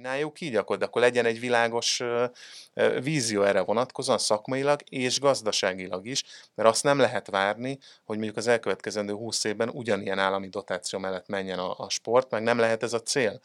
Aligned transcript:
Csináljuk 0.00 0.40
így, 0.40 0.56
akkor, 0.56 0.78
de 0.78 0.84
akkor 0.84 1.02
legyen 1.02 1.24
egy 1.24 1.40
világos 1.40 2.02
vízió 3.02 3.42
erre 3.42 3.60
vonatkozóan, 3.60 4.18
szakmailag 4.18 4.80
és 4.88 5.20
gazdaságilag 5.20 6.06
is, 6.06 6.24
mert 6.54 6.68
azt 6.68 6.82
nem 6.82 6.98
lehet 6.98 7.30
várni, 7.30 7.78
hogy 8.04 8.16
mondjuk 8.16 8.36
az 8.36 8.46
elkövetkezendő 8.46 9.12
20 9.12 9.44
évben 9.44 9.68
ugyanilyen 9.68 10.18
állami 10.18 10.48
dotáció 10.48 10.98
mellett 10.98 11.28
menjen 11.28 11.58
a, 11.58 11.78
a 11.78 11.88
sport, 11.88 12.30
meg 12.30 12.42
nem 12.42 12.58
lehet 12.58 12.82
ez 12.82 12.92
a 12.92 13.02
cél. 13.02 13.40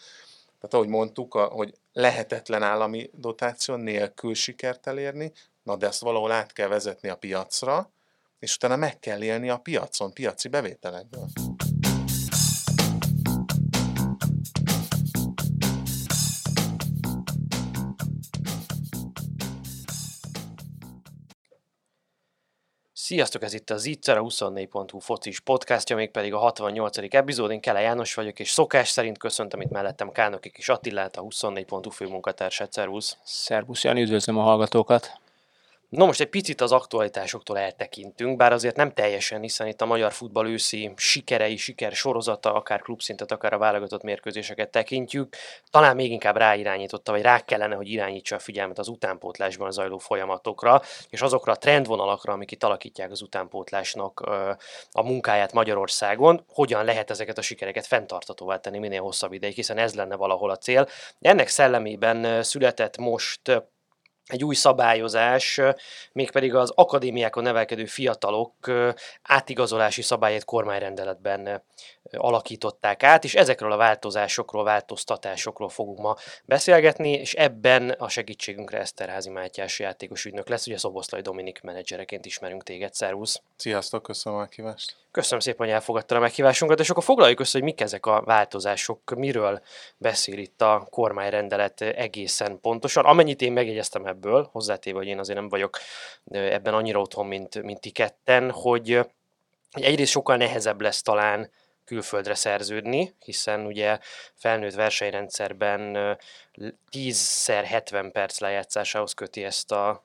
Tehát 0.46 0.73
ahogy 0.73 0.88
mondtuk, 0.88 1.36
a, 1.36 1.46
hogy 1.46 1.73
lehetetlen 1.94 2.64
állami 2.64 3.10
dotáció 3.14 3.76
nélkül 3.76 4.34
sikert 4.34 4.88
elérni, 4.88 5.32
na 5.64 5.76
de 5.76 5.88
ezt 5.88 6.02
valahol 6.02 6.32
át 6.32 6.54
kell 6.54 6.68
vezetni 6.68 7.10
a 7.10 7.16
piacra, 7.16 7.92
és 8.40 8.56
utána 8.56 8.76
meg 8.76 9.00
kell 9.00 9.24
élni 9.24 9.50
a 9.50 9.58
piacon, 9.58 10.14
piaci 10.14 10.48
bevételekből. 10.48 11.28
Sziasztok, 23.05 23.44
ez 23.44 23.54
itt 23.54 23.70
az 23.70 23.86
Itzer, 23.86 24.18
a 24.18 24.22
24.hu 24.22 25.00
focis 25.00 25.40
podcastja, 25.40 25.96
még 25.96 26.12
pedig 26.12 26.34
a 26.34 26.38
68. 26.38 26.98
epizód. 27.13 27.52
Én 27.52 27.59
Kele 27.59 27.80
János 27.82 28.13
vagyok, 28.13 28.40
és 28.40 28.50
szokás 28.50 28.90
szerint 28.90 29.18
köszöntöm 29.18 29.62
itt 29.62 29.70
mellettem 29.70 30.12
Kánokik 30.12 30.58
és 30.58 30.70
Attilát, 30.70 31.16
a 31.16 31.22
24.hu 31.22 31.90
főmunkatársát. 31.90 32.73
Szervusz! 32.73 33.18
Szervusz, 33.23 33.84
Jani, 33.84 34.02
üdvözlöm 34.02 34.38
a 34.38 34.41
hallgatókat! 34.41 35.20
No 35.89 36.05
most 36.05 36.21
egy 36.21 36.30
picit 36.30 36.62
az 36.62 36.71
aktualitásoktól 36.71 37.57
eltekintünk, 37.57 38.38
bár 38.38 38.53
azért 38.53 38.76
nem 38.76 38.93
teljesen, 38.93 39.41
hiszen 39.41 39.67
itt 39.67 39.81
a 39.81 39.85
magyar 39.85 40.12
futball 40.12 40.48
őszi 40.48 40.91
sikerei, 40.95 41.57
siker 41.57 41.91
sorozata, 41.91 42.53
akár 42.53 42.81
klubszintet, 42.81 43.31
akár 43.31 43.53
a 43.53 43.57
válogatott 43.57 44.03
mérkőzéseket 44.03 44.70
tekintjük, 44.70 45.35
talán 45.70 45.95
még 45.95 46.12
inkább 46.12 46.38
ráirányította, 46.38 47.12
vagy 47.12 47.21
rá 47.21 47.40
kellene, 47.40 47.76
hogy 47.76 47.90
irányítsa 47.90 48.35
a 48.35 48.40
figyelmet 48.40 48.79
az 48.79 48.88
utánpótlásban 48.88 49.71
zajló 49.71 49.98
folyamatokra, 49.98 50.82
és 51.10 51.21
azokra 51.21 51.51
a 51.51 51.57
trendvonalakra, 51.57 52.34
amik 52.34 52.51
itt 52.51 52.63
alakítják 52.63 53.12
az 53.12 53.21
utánpótlásnak 53.21 54.20
a 54.91 55.04
munkáját 55.04 55.54
Magyarországon, 55.54 56.45
hogyan 56.48 56.85
lehet 56.85 57.10
ezeket 57.10 57.38
a 57.38 57.41
sikereket 57.41 57.85
fenntartatóvá 57.85 58.57
tenni 58.57 58.79
minél 58.79 59.01
hosszabb 59.01 59.34
ideig, 59.34 59.55
hiszen 59.55 59.77
ez 59.77 59.95
lenne 59.95 60.15
valahol 60.15 60.49
a 60.49 60.57
cél. 60.57 60.88
Ennek 61.20 61.48
szellemében 61.48 62.43
született 62.43 62.98
most 62.98 63.41
egy 64.28 64.44
új 64.44 64.56
szabályozás, 64.56 65.62
mégpedig 66.12 66.56
az 66.56 66.72
akadémiákon 66.75 67.44
nevelkedő 67.44 67.85
fiatalok 67.85 68.53
átigazolási 69.22 70.01
szabályát 70.01 70.45
kormányrendeletben 70.45 71.63
alakították 72.18 73.03
át, 73.03 73.24
és 73.24 73.35
ezekről 73.35 73.72
a 73.72 73.78
változásokról, 73.78 74.63
változtatásokról 74.63 75.69
fogunk 75.69 76.00
ma 76.00 76.16
beszélgetni, 76.46 77.12
és 77.12 77.34
ebben 77.34 77.90
a 77.90 78.09
segítségünkre 78.09 78.80
Eszterházi 78.80 79.30
Mátyás 79.30 79.80
játékos 79.80 80.25
ügynök 80.25 80.50
lesz, 80.50 80.68
ugye 80.68 80.78
Szoboszlai 80.78 81.22
Dominik 81.22 81.62
menedzsereként 81.62 82.25
ismerünk 82.25 82.63
téged, 82.63 82.94
szervusz! 82.94 83.41
Sziasztok, 83.56 84.03
köszönöm 84.03 84.38
a 84.38 84.41
meghívást! 84.41 84.96
Köszönöm 85.16 85.40
szépen, 85.40 85.66
hogy 85.66 85.75
elfogadtad 85.75 86.18
a 86.18 86.19
meghívásunkat, 86.19 86.80
és 86.80 86.90
akkor 86.90 87.03
foglaljuk 87.03 87.40
össze, 87.40 87.57
hogy 87.57 87.63
mik 87.68 87.81
ezek 87.81 88.06
a 88.06 88.22
változások, 88.25 89.16
miről 89.16 89.62
beszél 89.97 90.38
itt 90.38 90.62
a 90.62 90.88
kormányrendelet 90.90 91.81
egészen 91.81 92.59
pontosan. 92.62 93.06
Amennyit 93.06 93.41
én 93.41 93.52
megjegyeztem 93.52 94.06
ebből, 94.06 94.50
hozzátéve, 94.52 94.97
hogy 94.97 95.07
én 95.07 95.19
azért 95.19 95.38
nem 95.38 95.50
vagyok 95.50 95.79
ebben 96.31 96.74
annyira 96.74 97.00
otthon, 97.00 97.25
mint, 97.25 97.63
mint 97.63 97.81
ti 97.81 97.90
ketten, 97.90 98.52
hogy 98.52 99.00
egyrészt 99.72 100.12
sokkal 100.12 100.38
nehezebb 100.38 100.81
lesz 100.81 101.02
talán 101.02 101.50
külföldre 101.86 102.36
szerződni, 102.36 103.16
hiszen 103.19 103.66
ugye 103.66 104.00
felnőtt 104.34 104.74
versenyrendszerben 104.74 106.18
10-szer 106.91 107.64
70 107.66 108.12
perc 108.12 108.40
lejátszásához 108.40 109.14
köti 109.14 109.44
ezt 109.44 109.72
a, 109.72 110.03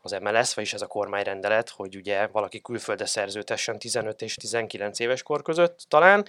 az 0.00 0.16
MLS, 0.20 0.54
vagyis 0.54 0.72
ez 0.72 0.82
a 0.82 0.86
kormányrendelet, 0.86 1.68
hogy 1.68 1.96
ugye 1.96 2.26
valaki 2.26 2.60
külföldre 2.60 3.06
szerződhessen 3.06 3.78
15 3.78 4.22
és 4.22 4.34
19 4.34 4.98
éves 4.98 5.22
kor 5.22 5.42
között 5.42 5.84
talán. 5.88 6.26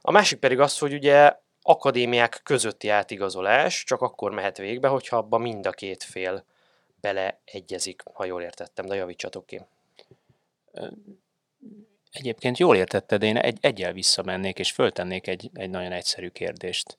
A 0.00 0.10
másik 0.10 0.38
pedig 0.38 0.60
az, 0.60 0.78
hogy 0.78 0.92
ugye 0.92 1.32
akadémiák 1.62 2.40
közötti 2.42 2.88
átigazolás 2.88 3.84
csak 3.84 4.00
akkor 4.00 4.30
mehet 4.30 4.58
végbe, 4.58 4.88
hogyha 4.88 5.16
abban 5.16 5.40
mind 5.40 5.66
a 5.66 5.70
két 5.70 6.02
fél 6.02 6.44
beleegyezik, 7.00 8.02
ha 8.12 8.24
jól 8.24 8.42
értettem, 8.42 8.86
de 8.86 8.94
javítsatok 8.94 9.46
ki. 9.46 9.60
Egyébként 12.12 12.58
jól 12.58 12.76
értetted, 12.76 13.22
én 13.22 13.36
egy, 13.36 13.58
egyel 13.60 13.92
visszamennék, 13.92 14.58
és 14.58 14.72
föltennék 14.72 15.26
egy, 15.26 15.50
egy 15.54 15.70
nagyon 15.70 15.92
egyszerű 15.92 16.28
kérdést. 16.28 16.98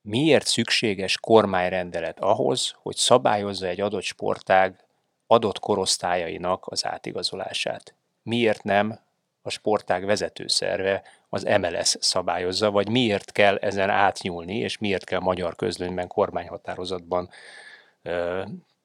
Miért 0.00 0.46
szükséges 0.46 1.18
kormányrendelet 1.18 2.20
ahhoz, 2.20 2.74
hogy 2.82 2.96
szabályozza 2.96 3.66
egy 3.66 3.80
adott 3.80 4.02
sportág 4.02 4.84
adott 5.26 5.58
korosztályainak 5.58 6.66
az 6.66 6.86
átigazolását? 6.86 7.94
Miért 8.22 8.62
nem 8.62 9.00
a 9.42 9.50
sportág 9.50 10.04
vezetőszerve, 10.04 11.02
az 11.28 11.42
MLS 11.42 11.96
szabályozza, 12.00 12.70
vagy 12.70 12.88
miért 12.88 13.32
kell 13.32 13.56
ezen 13.56 13.90
átnyúlni, 13.90 14.56
és 14.58 14.78
miért 14.78 15.04
kell 15.04 15.20
magyar 15.20 15.56
közlönyben, 15.56 16.06
kormányhatározatban 16.06 17.30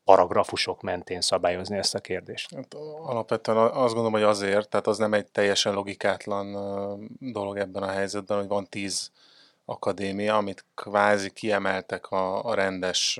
paragrafusok 0.03 0.81
mentén 0.81 1.21
szabályozni 1.21 1.77
ezt 1.77 1.95
a 1.95 1.99
kérdést? 1.99 2.55
Hát 2.55 2.73
alapvetően 3.03 3.57
azt 3.57 3.93
gondolom, 3.93 4.11
hogy 4.11 4.23
azért, 4.23 4.69
tehát 4.69 4.87
az 4.87 4.97
nem 4.97 5.13
egy 5.13 5.27
teljesen 5.27 5.73
logikátlan 5.73 6.51
dolog 7.19 7.57
ebben 7.57 7.83
a 7.83 7.91
helyzetben, 7.91 8.37
hogy 8.37 8.47
van 8.47 8.67
tíz 8.69 9.11
akadémia, 9.65 10.37
amit 10.37 10.65
kvázi 10.75 11.31
kiemeltek 11.31 12.11
a, 12.11 12.45
a 12.45 12.53
rendes 12.53 13.19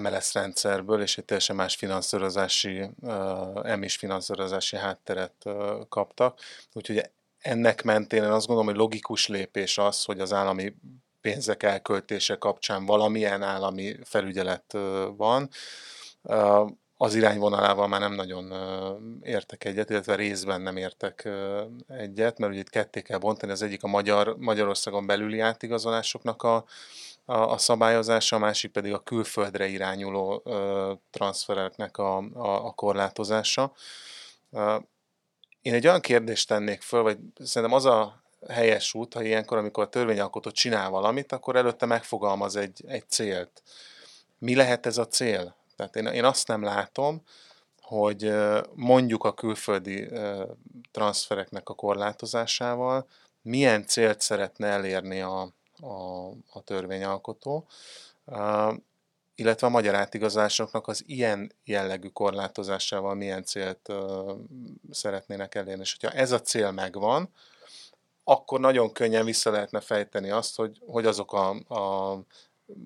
MLS 0.00 0.34
rendszerből, 0.34 1.02
és 1.02 1.18
egy 1.18 1.24
teljesen 1.24 1.56
más 1.56 1.74
finanszírozási, 1.74 2.90
emis 3.62 3.96
finanszírozási 3.96 4.76
hátteret 4.76 5.44
kaptak. 5.88 6.40
Úgyhogy 6.72 7.10
ennek 7.38 7.82
mentén 7.82 8.22
én 8.22 8.30
azt 8.30 8.46
gondolom, 8.46 8.70
hogy 8.70 8.80
logikus 8.80 9.28
lépés 9.28 9.78
az, 9.78 10.04
hogy 10.04 10.20
az 10.20 10.32
állami 10.32 10.74
pénzek 11.26 11.62
elköltése 11.62 12.36
kapcsán 12.36 12.86
valamilyen 12.86 13.42
állami 13.42 13.96
felügyelet 14.04 14.76
van. 15.16 15.48
Az 16.96 17.14
irányvonalával 17.14 17.88
már 17.88 18.00
nem 18.00 18.12
nagyon 18.12 18.52
értek 19.22 19.64
egyet, 19.64 19.90
illetve 19.90 20.14
részben 20.14 20.60
nem 20.60 20.76
értek 20.76 21.28
egyet, 21.88 22.38
mert 22.38 22.52
ugye 22.52 22.60
itt 22.60 22.70
ketté 22.70 23.02
kell 23.02 23.18
bontani, 23.18 23.52
az 23.52 23.62
egyik 23.62 23.82
a 23.82 23.86
Magyar, 23.86 24.36
Magyarországon 24.38 25.06
belüli 25.06 25.40
átigazolásoknak 25.40 26.42
a, 26.42 26.64
a, 27.24 27.36
a 27.36 27.58
szabályozása, 27.58 28.36
a 28.36 28.38
másik 28.38 28.72
pedig 28.72 28.92
a 28.92 29.02
külföldre 29.02 29.66
irányuló 29.66 30.42
transfereknek 31.10 31.98
a, 31.98 32.16
a, 32.16 32.66
a 32.66 32.70
korlátozása. 32.70 33.72
Én 35.62 35.74
egy 35.74 35.86
olyan 35.86 36.00
kérdést 36.00 36.48
tennék 36.48 36.80
föl, 36.80 37.02
vagy 37.02 37.18
szerintem 37.38 37.76
az 37.76 37.84
a 37.84 38.24
helyes 38.48 38.94
út, 38.94 39.14
ha 39.14 39.22
ilyenkor, 39.22 39.58
amikor 39.58 39.84
a 39.84 39.88
törvényalkotó 39.88 40.50
csinál 40.50 40.90
valamit, 40.90 41.32
akkor 41.32 41.56
előtte 41.56 41.86
megfogalmaz 41.86 42.56
egy, 42.56 42.84
egy 42.86 43.04
célt. 43.08 43.62
Mi 44.38 44.54
lehet 44.54 44.86
ez 44.86 44.98
a 44.98 45.06
cél? 45.06 45.56
Tehát 45.76 45.96
én, 45.96 46.06
én 46.06 46.24
azt 46.24 46.48
nem 46.48 46.62
látom, 46.62 47.22
hogy 47.80 48.32
mondjuk 48.74 49.24
a 49.24 49.34
külföldi 49.34 50.08
transfereknek 50.90 51.68
a 51.68 51.74
korlátozásával 51.74 53.06
milyen 53.42 53.86
célt 53.86 54.20
szeretne 54.20 54.66
elérni 54.66 55.20
a, 55.20 55.40
a, 55.80 56.26
a 56.52 56.60
törvényalkotó, 56.64 57.66
illetve 59.34 59.66
a 59.66 59.70
magyar 59.70 59.94
átigazásoknak 59.94 60.88
az 60.88 61.02
ilyen 61.06 61.52
jellegű 61.64 62.08
korlátozásával 62.08 63.14
milyen 63.14 63.44
célt 63.44 63.92
szeretnének 64.90 65.54
elérni. 65.54 65.82
És 65.82 65.96
hogyha 66.00 66.16
ez 66.16 66.32
a 66.32 66.40
cél 66.40 66.70
megvan, 66.70 67.28
akkor 68.28 68.60
nagyon 68.60 68.92
könnyen 68.92 69.24
vissza 69.24 69.50
lehetne 69.50 69.80
fejteni 69.80 70.30
azt, 70.30 70.56
hogy, 70.56 70.80
hogy 70.86 71.06
azok 71.06 71.32
a, 71.32 71.48
a 71.74 72.18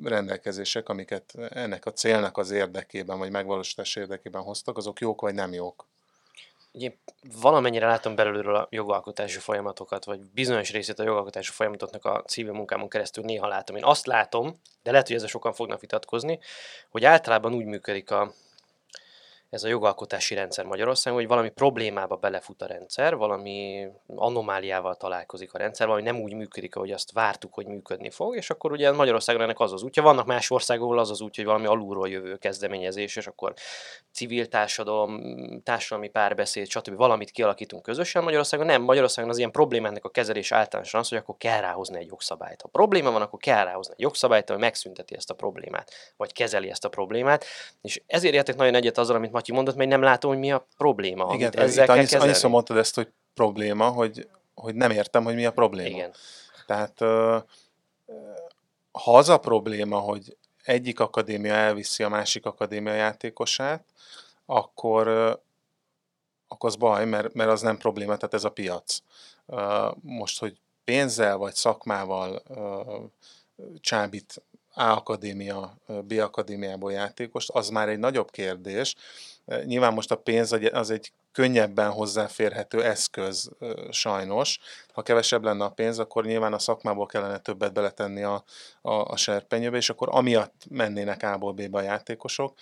rendelkezések, 0.03 0.89
amiket 0.89 1.35
ennek 1.51 1.87
a 1.87 1.93
célnak 1.93 2.39
az 2.39 2.51
érdekében, 2.51 3.19
vagy 3.19 3.31
megvalósítás 3.31 3.97
érdekében 3.97 4.43
hoztak, 4.43 4.77
azok 4.77 5.01
jók 5.01 5.21
vagy 5.21 5.35
nem 5.35 5.53
jók. 5.53 5.87
Ugye 6.73 6.93
valamennyire 7.41 7.87
látom 7.87 8.15
belülről 8.15 8.55
a 8.55 8.67
jogalkotási 8.71 9.39
folyamatokat, 9.39 10.05
vagy 10.05 10.21
bizonyos 10.21 10.73
részét 10.73 10.99
a 10.99 11.03
jogalkotási 11.03 11.53
folyamatoknak 11.53 12.05
a 12.05 12.23
civil 12.27 12.53
munkámon 12.53 12.89
keresztül 12.89 13.25
néha 13.25 13.47
látom. 13.47 13.77
Én 13.77 13.85
azt 13.85 14.07
látom, 14.07 14.61
de 14.83 14.91
lehet, 14.91 15.07
hogy 15.07 15.17
ezzel 15.17 15.29
sokan 15.29 15.53
fognak 15.53 15.81
vitatkozni, 15.81 16.39
hogy 16.91 17.05
általában 17.05 17.55
úgy 17.55 17.65
működik 17.65 18.11
a 18.11 18.33
ez 19.51 19.65
a 19.65 19.69
jogalkotási 19.69 20.35
rendszer 20.35 20.65
Magyarországon, 20.65 21.19
hogy 21.19 21.29
valami 21.29 21.49
problémába 21.49 22.17
belefut 22.17 22.63
a 22.63 22.67
rendszer, 22.67 23.17
valami 23.17 23.87
anomáliával 24.07 24.95
találkozik 24.95 25.55
a 25.55 25.59
rendszer, 25.59 25.87
valami 25.87 26.05
nem 26.05 26.21
úgy 26.21 26.35
működik, 26.35 26.77
ahogy 26.77 26.91
azt 26.91 27.13
vártuk, 27.13 27.55
hogy 27.55 27.67
működni 27.67 28.11
fog, 28.11 28.37
és 28.37 28.51
akkor 28.51 28.73
ugye 28.73 28.93
Magyarországon 28.93 29.43
ennek 29.43 29.61
az 29.61 29.73
az 29.73 29.83
útja. 29.83 30.03
Vannak 30.03 30.27
más 30.27 30.51
országokból 30.51 30.99
az 30.99 31.11
az 31.11 31.21
útja, 31.21 31.45
hogy 31.45 31.53
valami 31.53 31.67
alulról 31.75 32.09
jövő 32.09 32.37
kezdeményezés, 32.37 33.17
és 33.17 33.27
akkor 33.27 33.55
civil 34.13 34.49
társadalom, 34.49 35.21
társadalmi 35.63 36.09
párbeszéd, 36.09 36.69
stb. 36.69 36.97
valamit 36.97 37.31
kialakítunk 37.31 37.83
közösen. 37.83 38.23
Magyarországon 38.23 38.67
nem, 38.67 38.83
Magyarországon 38.83 39.31
az 39.31 39.39
ilyen 39.39 39.51
problémának 39.51 40.05
a 40.05 40.09
kezelés 40.09 40.53
általánosan 40.53 41.01
az, 41.01 41.09
hogy 41.09 41.19
akkor 41.19 41.37
kell 41.39 41.61
ráhozni 41.61 41.99
egy 41.99 42.07
jogszabályt. 42.07 42.63
Ha 42.63 42.69
probléma 42.69 43.11
van, 43.11 43.23
akkor 43.23 43.39
kell 43.39 43.65
ráhozni 43.65 43.93
egy 43.97 44.01
jogszabályt, 44.01 44.51
ami 44.51 44.61
megszünteti 44.61 45.15
ezt 45.15 45.31
a 45.31 45.35
problémát, 45.35 45.91
vagy 46.17 46.33
kezeli 46.33 46.71
ezt 46.71 46.85
a 46.85 46.89
problémát. 46.89 47.45
És 47.83 48.03
ezért 48.07 48.35
értek 48.35 48.57
nagyon 48.57 48.75
egyet 48.75 48.99
azzal, 48.99 49.17
amit 49.17 49.33
Matyi 49.41 49.53
mondott, 49.53 49.77
mert 49.77 49.91
nem 49.91 50.03
látom, 50.03 50.31
hogy 50.31 50.41
mi 50.41 50.53
a 50.53 50.67
probléma. 50.77 51.35
Igen, 51.35 51.59
ezzel 51.59 51.85
itt 51.85 51.91
annyiszor, 51.91 52.21
annyiszor 52.21 52.51
mondtad 52.51 52.77
ezt, 52.77 52.95
hogy 52.95 53.09
probléma, 53.35 53.89
hogy, 53.89 54.29
hogy 54.55 54.75
nem 54.75 54.91
értem, 54.91 55.25
hogy 55.25 55.35
mi 55.35 55.47
a 55.47 55.53
probléma. 55.53 55.89
Igen. 55.89 56.13
Tehát 56.67 56.99
ha 58.93 59.17
az 59.17 59.29
a 59.29 59.39
probléma, 59.39 59.99
hogy 59.99 60.37
egyik 60.63 61.01
akadémia 61.01 61.53
elviszi 61.53 62.03
a 62.03 62.09
másik 62.09 62.47
akadémia 62.47 62.93
játékosát, 62.93 63.85
akkor, 64.47 65.09
akkor 66.49 66.71
az 66.71 66.77
baj, 66.77 67.07
mert, 67.07 67.35
mert 67.35 67.51
az 67.51 67.61
nem 67.61 67.79
probléma, 67.79 68.17
tehát 68.17 68.35
ez 68.35 68.45
a 68.45 68.51
piac. 68.51 68.99
Most, 70.01 70.39
hogy 70.39 70.57
pénzzel 70.85 71.37
vagy 71.37 71.55
szakmával 71.55 72.43
csábít 73.81 74.43
A 74.75 74.83
akadémia, 74.83 75.75
B 75.87 76.13
akadémiából 76.13 76.93
játékost, 76.93 77.51
az 77.51 77.69
már 77.69 77.89
egy 77.89 77.99
nagyobb 77.99 78.31
kérdés. 78.31 78.95
Nyilván 79.65 79.93
most 79.93 80.11
a 80.11 80.17
pénz 80.17 80.57
az 80.73 80.91
egy 80.91 81.13
könnyebben 81.33 81.91
hozzáférhető 81.91 82.85
eszköz 82.85 83.51
sajnos. 83.91 84.59
Ha 84.93 85.03
kevesebb 85.03 85.45
lenne 85.45 85.65
a 85.65 85.71
pénz, 85.71 85.99
akkor 85.99 86.25
nyilván 86.25 86.53
a 86.53 86.59
szakmából 86.59 87.07
kellene 87.07 87.39
többet 87.39 87.73
beletenni 87.73 88.23
a, 88.23 88.45
a, 88.81 88.93
a 88.93 89.17
serpenyőbe, 89.17 89.77
és 89.77 89.91
akkor 89.91 90.09
amiatt 90.11 90.65
mennének 90.69 91.23
A-ból 91.23 91.53
B-be 91.53 91.79
a 91.79 91.83
játékosok. 91.83 92.59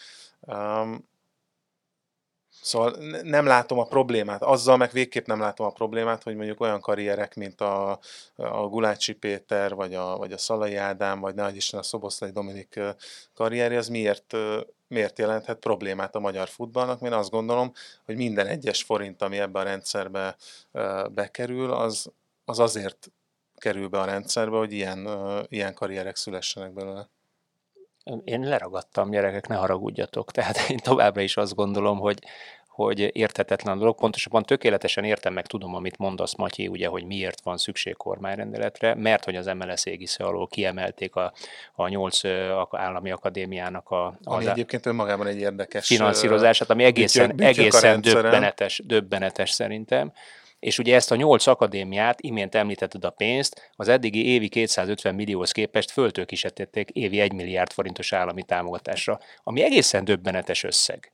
Szóval 2.62 2.90
ne- 2.90 3.22
nem 3.22 3.46
látom 3.46 3.78
a 3.78 3.84
problémát. 3.84 4.42
Azzal 4.42 4.76
meg 4.76 4.90
végképp 4.90 5.26
nem 5.26 5.40
látom 5.40 5.66
a 5.66 5.70
problémát, 5.70 6.22
hogy 6.22 6.36
mondjuk 6.36 6.60
olyan 6.60 6.80
karrierek, 6.80 7.34
mint 7.34 7.60
a, 7.60 7.98
a 8.36 8.66
Gulácsi 8.68 9.12
Péter, 9.12 9.74
vagy 9.74 9.94
a, 9.94 10.16
vagy 10.16 10.32
a 10.32 10.38
Szalai 10.38 10.76
Ádám, 10.76 11.20
vagy 11.20 11.34
nagy 11.34 11.56
Isten 11.56 11.80
a 11.80 11.82
Szoboszlai 11.82 12.30
Dominik 12.30 12.80
karrierje, 13.34 13.78
az 13.78 13.88
miért, 13.88 14.34
miért 14.88 15.18
jelenthet 15.18 15.58
problémát 15.58 16.14
a 16.14 16.20
magyar 16.20 16.48
futballnak. 16.48 17.02
Én 17.02 17.12
azt 17.12 17.30
gondolom, 17.30 17.72
hogy 18.04 18.16
minden 18.16 18.46
egyes 18.46 18.82
forint, 18.82 19.22
ami 19.22 19.38
ebbe 19.38 19.58
a 19.58 19.62
rendszerbe 19.62 20.36
bekerül, 21.10 21.72
az, 21.72 22.12
az 22.44 22.58
azért 22.58 23.10
kerül 23.56 23.88
be 23.88 24.00
a 24.00 24.04
rendszerbe, 24.04 24.56
hogy 24.56 24.72
ilyen, 24.72 25.08
ilyen 25.48 25.74
karrierek 25.74 26.16
szülessenek 26.16 26.72
belőle. 26.72 27.08
Én 28.24 28.40
leragadtam, 28.40 29.10
gyerekek, 29.10 29.46
ne 29.46 29.54
haragudjatok. 29.54 30.32
Tehát 30.32 30.58
én 30.70 30.78
továbbra 30.78 31.20
is 31.20 31.36
azt 31.36 31.54
gondolom, 31.54 31.98
hogy, 31.98 32.18
hogy 32.68 33.16
érthetetlen 33.16 33.76
a 33.76 33.78
dolog. 33.78 33.96
Pontosabban 33.96 34.42
tökéletesen 34.42 35.04
értem, 35.04 35.32
meg 35.32 35.46
tudom, 35.46 35.74
amit 35.74 35.98
mondasz, 35.98 36.34
Matyi, 36.34 36.68
ugye, 36.68 36.86
hogy 36.88 37.04
miért 37.04 37.40
van 37.40 37.56
szükség 37.56 37.96
kormányrendeletre, 37.96 38.94
mert 38.94 39.24
hogy 39.24 39.36
az 39.36 39.46
MLS 39.46 39.84
égisze 39.84 40.24
alól 40.24 40.46
kiemelték 40.46 41.14
a, 41.14 41.32
a 41.74 41.88
nyolc 41.88 42.20
állami 42.70 43.10
akadémiának 43.10 43.90
a, 43.90 44.18
Ami 44.24 44.44
az 44.44 44.50
egyébként 44.50 44.86
önmagában 44.86 45.26
egy 45.26 45.38
érdekes 45.38 45.86
finanszírozását, 45.86 46.70
ami 46.70 46.84
egészen, 46.84 47.28
bütyök- 47.28 47.48
bütyök 47.56 47.58
egészen 47.58 48.00
döbbenetes, 48.00 48.82
döbbenetes 48.84 49.50
szerintem. 49.50 50.12
És 50.60 50.78
ugye 50.78 50.94
ezt 50.94 51.10
a 51.10 51.16
nyolc 51.16 51.46
akadémiát, 51.46 52.20
imént 52.20 52.54
említetted 52.54 53.04
a 53.04 53.10
pénzt, 53.10 53.70
az 53.76 53.88
eddigi 53.88 54.26
évi 54.26 54.48
250 54.48 55.14
millióhoz 55.14 55.52
képest 55.52 55.90
föltőkísértették 55.90 56.90
évi 56.90 57.20
1 57.20 57.32
milliárd 57.32 57.72
forintos 57.72 58.12
állami 58.12 58.42
támogatásra, 58.42 59.18
ami 59.42 59.62
egészen 59.62 60.04
döbbenetes 60.04 60.64
összeg. 60.64 61.10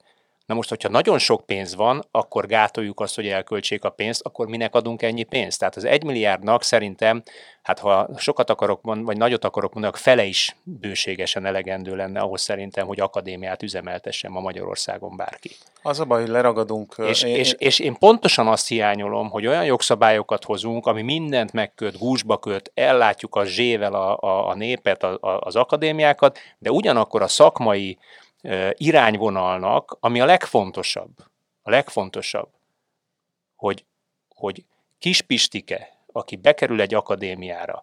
Na 0.47 0.55
most, 0.55 0.69
hogyha 0.69 0.89
nagyon 0.89 1.19
sok 1.19 1.47
pénz 1.47 1.75
van, 1.75 2.05
akkor 2.11 2.47
gátoljuk 2.47 3.01
azt, 3.01 3.15
hogy 3.15 3.29
elköltsék 3.29 3.85
a 3.85 3.91
pénzt, 3.91 4.21
akkor 4.25 4.47
minek 4.47 4.75
adunk 4.75 5.03
ennyi 5.03 5.23
pénzt? 5.23 5.59
Tehát 5.59 5.77
az 5.77 5.85
1 5.85 6.05
milliárdnak 6.05 6.63
szerintem, 6.63 7.23
hát 7.63 7.79
ha 7.79 8.09
sokat 8.17 8.51
akarok 8.51 8.83
mondani, 8.83 9.07
vagy 9.07 9.17
nagyot 9.17 9.45
akarok 9.45 9.73
mondani, 9.73 9.95
fele 9.97 10.25
is 10.25 10.57
bőségesen 10.63 11.47
elegendő 11.47 11.97
lenne 11.97 12.21
ahhoz 12.21 12.41
szerintem, 12.41 12.87
hogy 12.87 13.01
akadémiát 13.01 13.63
üzemeltessen 13.63 14.31
ma 14.31 14.41
Magyarországon 14.41 15.17
bárki. 15.17 15.51
Az 15.83 16.01
a 16.01 16.05
baj, 16.05 16.21
hogy 16.21 16.31
leragadunk. 16.31 16.95
És, 16.99 17.23
én- 17.23 17.37
és, 17.37 17.55
és 17.59 17.79
én 17.79 17.95
pontosan 17.99 18.47
azt 18.47 18.69
hiányolom, 18.69 19.31
hogy 19.31 19.47
olyan 19.47 19.65
jogszabályokat 19.65 20.45
hozunk, 20.45 20.87
ami 20.87 21.03
mindent 21.03 21.53
megköt, 21.53 21.99
gúzsba 21.99 22.39
köt, 22.39 22.71
ellátjuk 22.75 23.35
a 23.35 23.45
zsével 23.45 23.95
a, 23.95 24.19
a, 24.21 24.49
a 24.49 24.55
népet, 24.55 25.03
a, 25.03 25.19
a, 25.21 25.41
az 25.41 25.57
akadémiákat, 25.57 26.39
de 26.59 26.71
ugyanakkor 26.71 27.23
a 27.23 27.29
szakmai 27.29 27.99
irányvonalnak, 28.73 29.97
ami 30.01 30.21
a 30.21 30.25
legfontosabb, 30.25 31.11
a 31.63 31.71
legfontosabb, 31.71 32.49
hogy, 33.57 33.85
hogy 34.29 34.65
kispistike, 34.99 35.89
aki 36.13 36.37
bekerül 36.37 36.81
egy 36.81 36.95
akadémiára, 36.95 37.83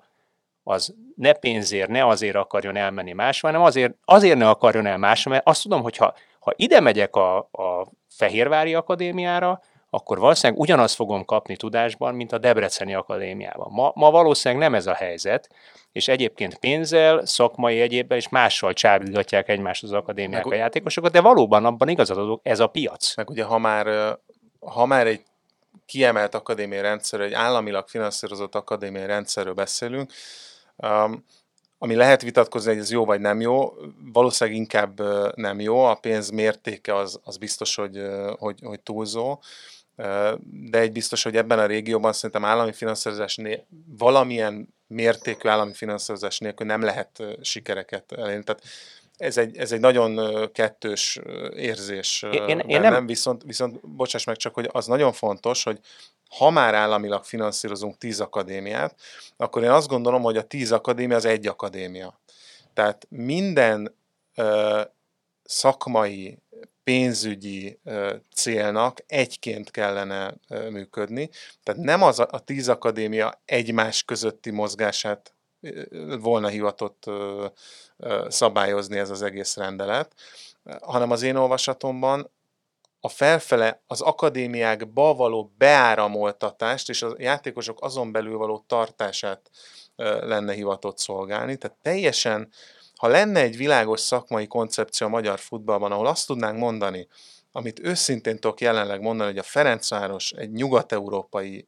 az 0.63 0.95
ne 1.15 1.33
pénzért, 1.33 1.89
ne 1.89 2.07
azért 2.07 2.35
akarjon 2.35 2.75
elmenni 2.75 3.11
másra, 3.11 3.47
hanem 3.47 3.63
azért, 3.63 3.93
azért 4.05 4.37
ne 4.37 4.49
akarjon 4.49 4.85
el 4.85 4.97
másra, 4.97 5.31
mert 5.31 5.47
azt 5.47 5.61
tudom, 5.61 5.81
hogy 5.81 5.97
ha, 5.97 6.13
ha 6.39 6.53
ide 6.55 6.79
megyek 6.79 7.15
a, 7.15 7.37
a 7.37 7.87
Fehérvári 8.09 8.73
Akadémiára, 8.73 9.61
akkor 9.93 10.19
valószínűleg 10.19 10.61
ugyanazt 10.61 10.95
fogom 10.95 11.25
kapni 11.25 11.55
tudásban, 11.55 12.15
mint 12.15 12.31
a 12.31 12.37
Debreceni 12.37 12.93
Akadémiában. 12.95 13.71
Ma, 13.71 13.91
ma 13.95 14.11
valószínűleg 14.11 14.63
nem 14.63 14.75
ez 14.75 14.87
a 14.87 14.93
helyzet, 14.93 15.49
és 15.91 16.07
egyébként 16.07 16.57
pénzzel, 16.57 17.25
szakmai 17.25 17.81
egyébben 17.81 18.17
és 18.17 18.29
mással 18.29 18.73
csábítgatják 18.73 19.49
egymást 19.49 19.83
az 19.83 19.91
akadémiák 19.91 20.43
Meg- 20.43 20.53
a 20.53 20.55
játékosokat, 20.55 21.11
de 21.11 21.21
valóban 21.21 21.65
abban 21.65 21.87
igazad 21.89 22.17
adok, 22.17 22.39
ez 22.43 22.59
a 22.59 22.67
piac. 22.67 23.15
Meg 23.15 23.29
ugye, 23.29 23.43
ha 23.43 23.57
már, 23.57 24.17
ha 24.59 24.85
már 24.85 25.07
egy 25.07 25.21
kiemelt 25.85 26.35
akadémiai 26.35 26.81
rendszer, 26.81 27.19
egy 27.19 27.33
államilag 27.33 27.87
finanszírozott 27.87 28.55
akadémiai 28.55 29.05
rendszerről 29.05 29.53
beszélünk, 29.53 30.11
um, 30.75 31.25
ami 31.77 31.95
lehet 31.95 32.21
vitatkozni, 32.21 32.71
hogy 32.71 32.79
ez 32.79 32.91
jó 32.91 33.05
vagy 33.05 33.21
nem 33.21 33.41
jó, 33.41 33.73
valószínűleg 34.13 34.59
inkább 34.59 35.01
nem 35.35 35.59
jó, 35.59 35.83
a 35.83 35.95
pénz 35.95 36.29
mértéke 36.29 36.95
az, 36.95 37.19
az 37.23 37.37
biztos, 37.37 37.75
hogy, 37.75 38.01
hogy, 38.37 38.59
hogy 38.63 38.79
túlzó, 38.79 39.39
de 40.43 40.79
egy 40.79 40.91
biztos, 40.91 41.23
hogy 41.23 41.37
ebben 41.37 41.59
a 41.59 41.65
régióban 41.65 42.13
szerintem 42.13 42.45
állami 42.45 42.73
finanszírozás 42.73 43.35
né- 43.35 43.65
valamilyen 43.97 44.73
mértékű 44.87 45.49
állami 45.49 45.73
finanszírozás 45.73 46.39
nélkül 46.39 46.65
nem 46.65 46.81
lehet 46.81 47.23
sikereket 47.41 48.11
elérni. 48.11 48.43
Tehát 48.43 48.63
ez 49.17 49.37
egy, 49.37 49.57
ez 49.57 49.71
egy 49.71 49.79
nagyon 49.79 50.19
kettős 50.51 51.19
érzés 51.55 52.25
Én- 52.31 52.59
én- 52.59 52.81
nem... 52.81 53.05
viszont, 53.05 53.43
viszont 53.43 53.87
bocsáss 53.87 54.23
meg 54.23 54.35
csak, 54.35 54.53
hogy 54.53 54.69
az 54.71 54.85
nagyon 54.85 55.13
fontos, 55.13 55.63
hogy 55.63 55.79
ha 56.37 56.49
már 56.49 56.73
államilag 56.73 57.23
finanszírozunk 57.23 57.97
tíz 57.97 58.19
akadémiát, 58.19 58.95
akkor 59.37 59.63
én 59.63 59.69
azt 59.69 59.87
gondolom, 59.87 60.21
hogy 60.21 60.37
a 60.37 60.43
tíz 60.43 60.71
akadémia 60.71 61.15
az 61.15 61.25
egy 61.25 61.47
akadémia. 61.47 62.19
Tehát 62.73 63.07
minden 63.09 63.95
ö, 64.35 64.81
szakmai, 65.43 66.37
pénzügyi 66.91 67.79
célnak 68.35 69.03
egyként 69.07 69.71
kellene 69.71 70.33
működni. 70.47 71.29
Tehát 71.63 71.81
nem 71.81 72.01
az 72.01 72.19
a, 72.19 72.39
tíz 72.45 72.69
akadémia 72.69 73.41
egymás 73.45 74.03
közötti 74.03 74.49
mozgását 74.49 75.33
volna 76.19 76.47
hivatott 76.47 77.03
szabályozni 78.27 78.97
ez 78.97 79.09
az 79.09 79.21
egész 79.21 79.55
rendelet, 79.55 80.13
hanem 80.81 81.11
az 81.11 81.21
én 81.21 81.35
olvasatomban 81.35 82.31
a 82.99 83.09
felfele 83.09 83.81
az 83.87 84.01
akadémiákba 84.01 85.13
való 85.13 85.53
beáramoltatást 85.57 86.89
és 86.89 87.01
a 87.01 87.15
játékosok 87.17 87.81
azon 87.81 88.11
belül 88.11 88.37
való 88.37 88.63
tartását 88.67 89.49
lenne 89.95 90.53
hivatott 90.53 90.97
szolgálni. 90.97 91.57
Tehát 91.57 91.77
teljesen, 91.81 92.49
ha 93.01 93.07
lenne 93.07 93.39
egy 93.39 93.57
világos 93.57 93.99
szakmai 93.99 94.47
koncepció 94.47 95.07
a 95.07 95.09
magyar 95.09 95.39
futballban, 95.39 95.91
ahol 95.91 96.07
azt 96.07 96.27
tudnánk 96.27 96.57
mondani, 96.57 97.07
amit 97.51 97.79
őszintén 97.79 98.39
tudok 98.39 98.61
jelenleg 98.61 99.01
mondani, 99.01 99.29
hogy 99.29 99.39
a 99.39 99.43
Ferencváros 99.43 100.31
egy 100.31 100.51
nyugat-európai 100.51 101.67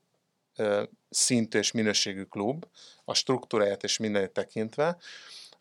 szintű 1.10 1.60
és 1.60 1.72
minőségű 1.72 2.24
klub, 2.24 2.66
a 3.06 3.14
struktúráját 3.14 3.84
és 3.84 3.98
mindenét 3.98 4.32
tekintve, 4.32 4.98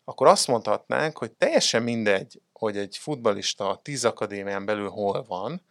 akkor 0.03 0.27
azt 0.27 0.47
mondhatnánk, 0.47 1.17
hogy 1.17 1.31
teljesen 1.31 1.83
mindegy, 1.83 2.41
hogy 2.51 2.77
egy 2.77 2.97
futbalista 2.97 3.69
a 3.69 3.77
tíz 3.77 4.05
akadémián 4.05 4.65
belül 4.65 4.89
hol 4.89 5.23
van, 5.27 5.61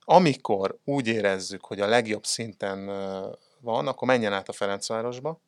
amikor 0.00 0.78
úgy 0.84 1.06
érezzük, 1.06 1.64
hogy 1.64 1.80
a 1.80 1.86
legjobb 1.86 2.24
szinten 2.24 2.86
van, 3.60 3.86
akkor 3.86 4.08
menjen 4.08 4.32
át 4.32 4.48
a 4.48 4.52
Ferencvárosba, 4.52 5.40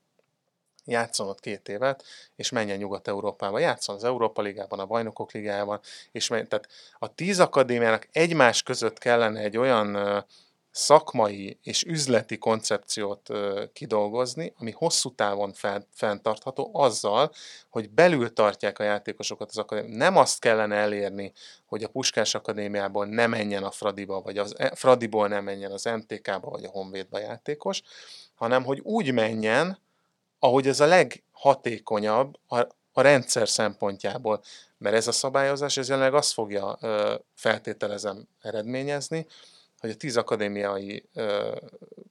játszon 0.88 1.28
ott 1.28 1.40
két 1.40 1.68
évet, 1.68 2.04
és 2.36 2.50
menjen 2.50 2.78
Nyugat-Európába. 2.78 3.58
Játszon 3.58 3.94
az 3.94 4.04
Európa 4.04 4.42
Ligában, 4.42 4.78
a 4.78 4.86
Bajnokok 4.86 5.32
Ligájában, 5.32 5.80
és 6.12 6.28
menj, 6.28 6.46
tehát 6.46 6.68
a 6.98 7.14
tíz 7.14 7.40
akadémiának 7.40 8.08
egymás 8.12 8.62
között 8.62 8.98
kellene 8.98 9.40
egy 9.40 9.56
olyan 9.56 10.24
szakmai 10.70 11.58
és 11.62 11.84
üzleti 11.84 12.38
koncepciót 12.38 13.28
kidolgozni, 13.72 14.52
ami 14.58 14.70
hosszú 14.70 15.14
távon 15.14 15.52
fenntartható 15.90 16.70
azzal, 16.72 17.32
hogy 17.70 17.90
belül 17.90 18.32
tartják 18.32 18.78
a 18.78 18.82
játékosokat 18.82 19.48
az 19.48 19.58
akadémiában. 19.58 19.98
Nem 19.98 20.16
azt 20.16 20.40
kellene 20.40 20.74
elérni, 20.76 21.32
hogy 21.66 21.82
a 21.82 21.88
Puskás 21.88 22.34
Akadémiából 22.34 23.06
ne 23.06 23.26
menjen 23.26 23.64
a 23.64 23.70
Fradiba, 23.70 24.20
vagy 24.20 24.38
az 24.38 24.54
e, 24.58 24.74
Fradiból 24.74 25.28
ne 25.28 25.40
menjen 25.40 25.72
az 25.72 25.84
MTK-ba, 25.84 26.50
vagy 26.50 26.64
a 26.64 26.70
Honvédba 26.70 27.18
játékos, 27.18 27.82
hanem 28.34 28.64
hogy 28.64 28.80
úgy 28.82 29.12
menjen, 29.12 29.78
ahogy 30.38 30.66
ez 30.66 30.80
a 30.80 30.86
leghatékonyabb 30.86 32.38
a, 32.46 32.58
a 32.92 33.00
rendszer 33.00 33.48
szempontjából. 33.48 34.42
Mert 34.78 34.96
ez 34.96 35.06
a 35.06 35.12
szabályozás, 35.12 35.76
ez 35.76 35.88
jelenleg 35.88 36.14
azt 36.14 36.32
fogja 36.32 36.78
feltételezem 37.34 38.28
eredményezni, 38.40 39.26
hogy 39.78 39.90
a 39.90 39.94
tíz 39.94 40.16
akadémiai 40.16 41.08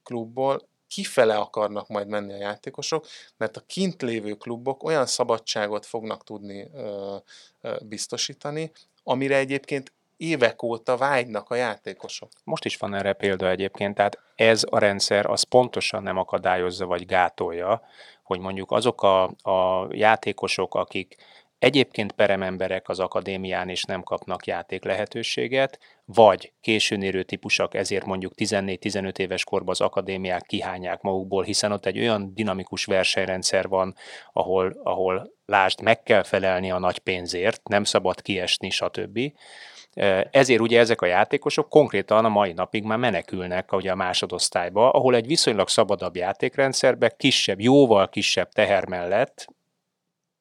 klubból 0.02 0.68
kifele 0.88 1.36
akarnak 1.36 1.88
majd 1.88 2.08
menni 2.08 2.32
a 2.32 2.36
játékosok, 2.36 3.06
mert 3.36 3.56
a 3.56 3.62
kint 3.66 4.02
lévő 4.02 4.34
klubok 4.34 4.82
olyan 4.82 5.06
szabadságot 5.06 5.86
fognak 5.86 6.24
tudni 6.24 6.70
ö, 6.74 7.16
ö, 7.60 7.76
biztosítani, 7.82 8.70
amire 9.02 9.36
egyébként 9.36 9.92
évek 10.16 10.62
óta 10.62 10.96
vágynak 10.96 11.50
a 11.50 11.54
játékosok. 11.54 12.28
Most 12.44 12.64
is 12.64 12.76
van 12.76 12.94
erre 12.94 13.12
példa 13.12 13.48
egyébként, 13.48 13.94
tehát 13.94 14.18
ez 14.34 14.62
a 14.70 14.78
rendszer 14.78 15.26
az 15.26 15.42
pontosan 15.42 16.02
nem 16.02 16.16
akadályozza 16.16 16.86
vagy 16.86 17.06
gátolja, 17.06 17.82
hogy 18.28 18.40
mondjuk 18.40 18.70
azok 18.72 19.02
a, 19.02 19.22
a 19.42 19.88
játékosok, 19.90 20.74
akik 20.74 21.16
egyébként 21.58 22.12
perememberek 22.12 22.88
az 22.88 23.00
akadémián 23.00 23.68
és 23.68 23.82
nem 23.82 24.02
kapnak 24.02 24.46
játék 24.46 24.84
lehetőséget, 24.84 25.78
vagy 26.04 26.52
későn 26.60 27.02
érő 27.02 27.22
típusak, 27.22 27.74
ezért 27.74 28.04
mondjuk 28.04 28.32
14-15 28.36 29.18
éves 29.18 29.44
korban 29.44 29.68
az 29.68 29.80
akadémiák 29.80 30.42
kihányják 30.42 31.00
magukból, 31.00 31.42
hiszen 31.42 31.72
ott 31.72 31.86
egy 31.86 31.98
olyan 31.98 32.34
dinamikus 32.34 32.84
versenyrendszer 32.84 33.68
van, 33.68 33.94
ahol, 34.32 34.80
ahol 34.82 35.32
lásd, 35.46 35.80
meg 35.80 36.02
kell 36.02 36.22
felelni 36.22 36.70
a 36.70 36.78
nagy 36.78 36.98
pénzért, 36.98 37.68
nem 37.68 37.84
szabad 37.84 38.22
kiesni, 38.22 38.70
stb. 38.70 39.18
Ezért 40.30 40.60
ugye 40.60 40.78
ezek 40.78 41.00
a 41.00 41.06
játékosok 41.06 41.68
konkrétan 41.68 42.24
a 42.24 42.28
mai 42.28 42.52
napig 42.52 42.84
már 42.84 42.98
menekülnek 42.98 43.72
ugye 43.72 43.90
a 43.90 43.94
másodosztályba, 43.94 44.90
ahol 44.90 45.14
egy 45.14 45.26
viszonylag 45.26 45.68
szabadabb 45.68 46.16
játékrendszerbe 46.16 47.08
kisebb, 47.16 47.60
jóval 47.60 48.08
kisebb 48.08 48.48
teher 48.48 48.86
mellett, 48.86 49.46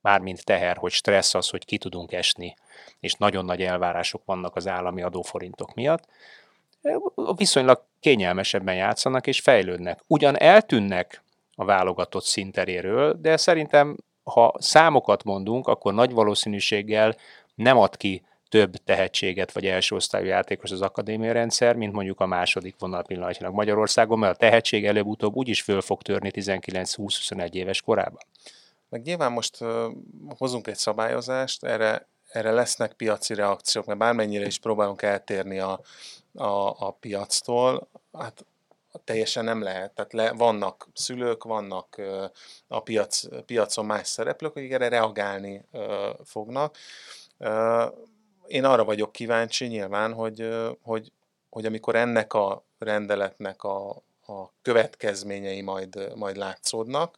mármint 0.02 0.46
teher, 0.46 0.78
hogy 0.78 0.92
stressz 0.92 1.34
az, 1.34 1.50
hogy 1.50 1.66
ki 1.66 1.78
tudunk 1.78 2.12
esni, 2.12 2.56
és 3.00 3.14
nagyon 3.14 3.46
nagy 3.46 3.62
elvárások 3.62 4.22
vannak 4.26 4.56
az 4.56 4.68
állami 4.68 5.02
adóforintok 5.02 5.74
miatt, 5.74 6.06
viszonylag 7.36 7.84
kényelmesebben 8.00 8.76
játszanak 8.76 9.28
és 9.28 9.40
fejlődnek. 9.40 10.04
Ugyan 10.08 10.40
eltűnnek 10.40 11.24
a 11.56 11.66
válogatott 11.66 12.24
szinteréről, 12.24 13.18
de 13.22 13.38
szerintem, 13.38 13.98
ha 14.24 14.54
számokat 14.58 15.24
mondunk, 15.24 15.68
akkor 15.68 15.94
nagy 15.94 16.12
valószínűséggel 16.12 17.16
nem 17.56 17.78
ad 17.78 17.98
ki 17.98 18.26
több 18.50 18.75
tehetséget 18.75 19.51
vagy 19.51 19.66
első 19.66 19.96
osztályú 19.96 20.25
játékos 20.25 20.72
az 20.72 20.82
akadémia 20.82 21.32
rendszer, 21.32 21.75
mint 21.75 21.94
mondjuk 21.94 22.20
a 22.20 22.25
második 22.25 22.75
vonal 22.80 23.04
pillanatnyilag 23.04 23.54
Magyarországon, 23.54 24.20
mert 24.20 24.36
a 24.36 24.38
tehetség 24.38 24.86
előbb-utóbb 24.86 25.36
úgyis 25.36 25.62
föl 25.62 25.82
fog 25.82 26.01
törni 26.01 26.32
19-20-21 26.34 27.54
éves 27.54 27.82
korában. 27.82 28.22
Meg 28.89 29.01
nyilván 29.01 29.32
most 29.32 29.62
uh, 29.62 29.92
hozunk 30.38 30.68
egy 30.68 30.77
szabályozást, 30.77 31.63
erre, 31.63 32.08
erre 32.32 32.51
lesznek 32.51 32.94
piaci 32.94 33.34
reakciók, 33.34 33.86
mert 33.86 34.00
bármennyire 34.00 34.46
is 34.46 34.60
próbálunk 34.60 35.01
eltérni 35.01 35.60
a, 35.60 35.80
a, 36.34 36.75
a 36.88 36.92
piactól, 36.92 37.88
hát 38.13 38.46
teljesen 39.04 39.44
nem 39.44 39.62
lehet. 39.62 39.92
Tehát 39.92 40.13
le, 40.13 40.32
vannak 40.32 40.88
szülők, 40.94 41.44
vannak 41.44 41.96
uh, 41.98 42.24
a 42.68 42.80
piac, 42.80 43.46
piacon 43.46 43.86
más 43.86 44.08
szereplők, 44.08 44.56
akik 44.56 44.72
erre 44.72 44.88
reagálni 44.88 45.62
uh, 45.72 45.84
fognak. 46.24 46.77
Uh, 47.38 47.86
én 48.48 48.63
arra 48.63 48.84
vagyok 48.84 49.12
kíváncsi 49.12 49.66
nyilván, 49.66 50.13
hogy, 50.13 50.50
hogy, 50.82 51.12
hogy 51.50 51.66
amikor 51.66 51.96
ennek 51.96 52.34
a 52.34 52.66
rendeletnek 52.77 53.63
a, 53.63 53.89
a 54.25 54.51
következményei 54.62 55.62
majd, 55.62 56.16
majd 56.16 56.36
látszódnak, 56.36 57.18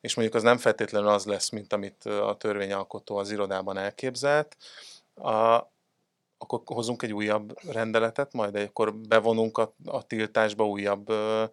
és 0.00 0.14
mondjuk 0.14 0.36
az 0.36 0.42
nem 0.42 0.58
feltétlenül 0.58 1.08
az 1.08 1.24
lesz, 1.24 1.48
mint 1.48 1.72
amit 1.72 2.04
a 2.04 2.36
törvényalkotó 2.38 3.16
az 3.16 3.30
irodában 3.30 3.76
elképzelt, 3.76 4.56
a, 5.14 5.62
akkor 6.38 6.60
hozunk 6.64 7.02
egy 7.02 7.12
újabb 7.12 7.58
rendeletet, 7.72 8.32
majd 8.32 8.56
akkor 8.56 8.94
bevonunk 8.94 9.58
a, 9.58 9.74
a 9.84 10.06
tiltásba 10.06 10.66
újabb 10.66 11.08
ö, 11.08 11.44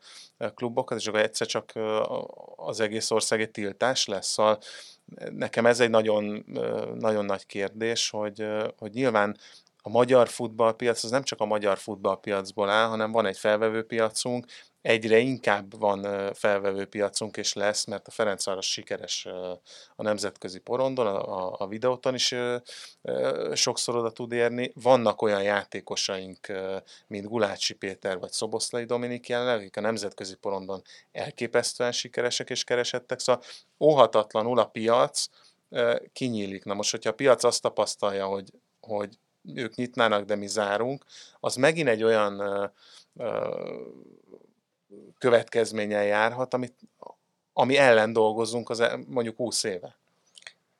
klubokat, 0.53 0.97
és 0.97 1.07
akkor 1.07 1.19
egyszer 1.19 1.47
csak 1.47 1.71
ö, 1.75 2.03
az 2.55 2.79
egész 2.79 3.11
ország 3.11 3.41
egy 3.41 3.51
tiltás 3.51 4.05
lesz. 4.05 4.27
Szóval 4.27 4.59
nekem 5.31 5.65
ez 5.65 5.79
egy 5.79 5.89
nagyon, 5.89 6.45
nagyon 6.99 7.25
nagy 7.25 7.45
kérdés, 7.45 8.09
hogy, 8.09 8.47
hogy 8.77 8.91
nyilván 8.91 9.37
a 9.81 9.89
magyar 9.89 10.27
futballpiac 10.27 11.03
az 11.03 11.09
nem 11.09 11.23
csak 11.23 11.39
a 11.39 11.45
magyar 11.45 11.77
futballpiacból 11.77 12.69
áll, 12.69 12.87
hanem 12.87 13.11
van 13.11 13.25
egy 13.25 13.37
felvevő 13.37 13.83
piacunk, 13.83 14.45
egyre 14.83 15.17
inkább 15.17 15.79
van 15.79 16.33
felvevő 16.33 16.85
piacunk, 16.85 17.37
és 17.37 17.53
lesz, 17.53 17.85
mert 17.85 18.07
a 18.07 18.11
Ferencváros 18.11 18.71
sikeres 18.71 19.25
a 19.95 20.03
nemzetközi 20.03 20.59
porondon, 20.59 21.07
a, 21.07 21.55
a 21.57 21.67
videóton 21.67 22.13
is 22.13 22.35
sokszor 23.53 23.95
oda 23.95 24.11
tud 24.11 24.31
érni. 24.31 24.71
Vannak 24.75 25.21
olyan 25.21 25.43
játékosaink, 25.43 26.51
mint 27.07 27.27
Gulácsi 27.27 27.73
Péter 27.73 28.19
vagy 28.19 28.31
Szoboszlai 28.31 28.85
Dominik 28.85 29.27
jelenleg, 29.27 29.57
akik 29.57 29.77
a 29.77 29.81
nemzetközi 29.81 30.35
porondon 30.35 30.81
elképesztően 31.11 31.91
sikeresek 31.91 32.49
és 32.49 32.63
keresettek, 32.63 33.19
szóval 33.19 33.43
óhatatlanul 33.79 34.59
a 34.59 34.65
piac 34.65 35.25
kinyílik. 36.13 36.63
Na 36.63 36.73
most, 36.73 36.91
hogyha 36.91 37.09
a 37.09 37.13
piac 37.13 37.43
azt 37.43 37.61
tapasztalja, 37.61 38.25
hogy, 38.25 38.49
hogy 38.79 39.17
ők 39.53 39.75
nyitnának, 39.75 40.25
de 40.25 40.35
mi 40.35 40.47
zárunk, 40.47 41.03
az 41.39 41.55
megint 41.55 41.87
egy 41.87 42.03
olyan 42.03 42.41
következménnyel 45.17 46.03
járhat, 46.03 46.53
amit, 46.53 46.73
ami 47.53 47.77
ellen 47.77 48.13
dolgozunk 48.13 48.69
az 48.69 48.79
e, 48.79 48.99
mondjuk 49.07 49.35
20 49.35 49.63
éve. 49.63 49.97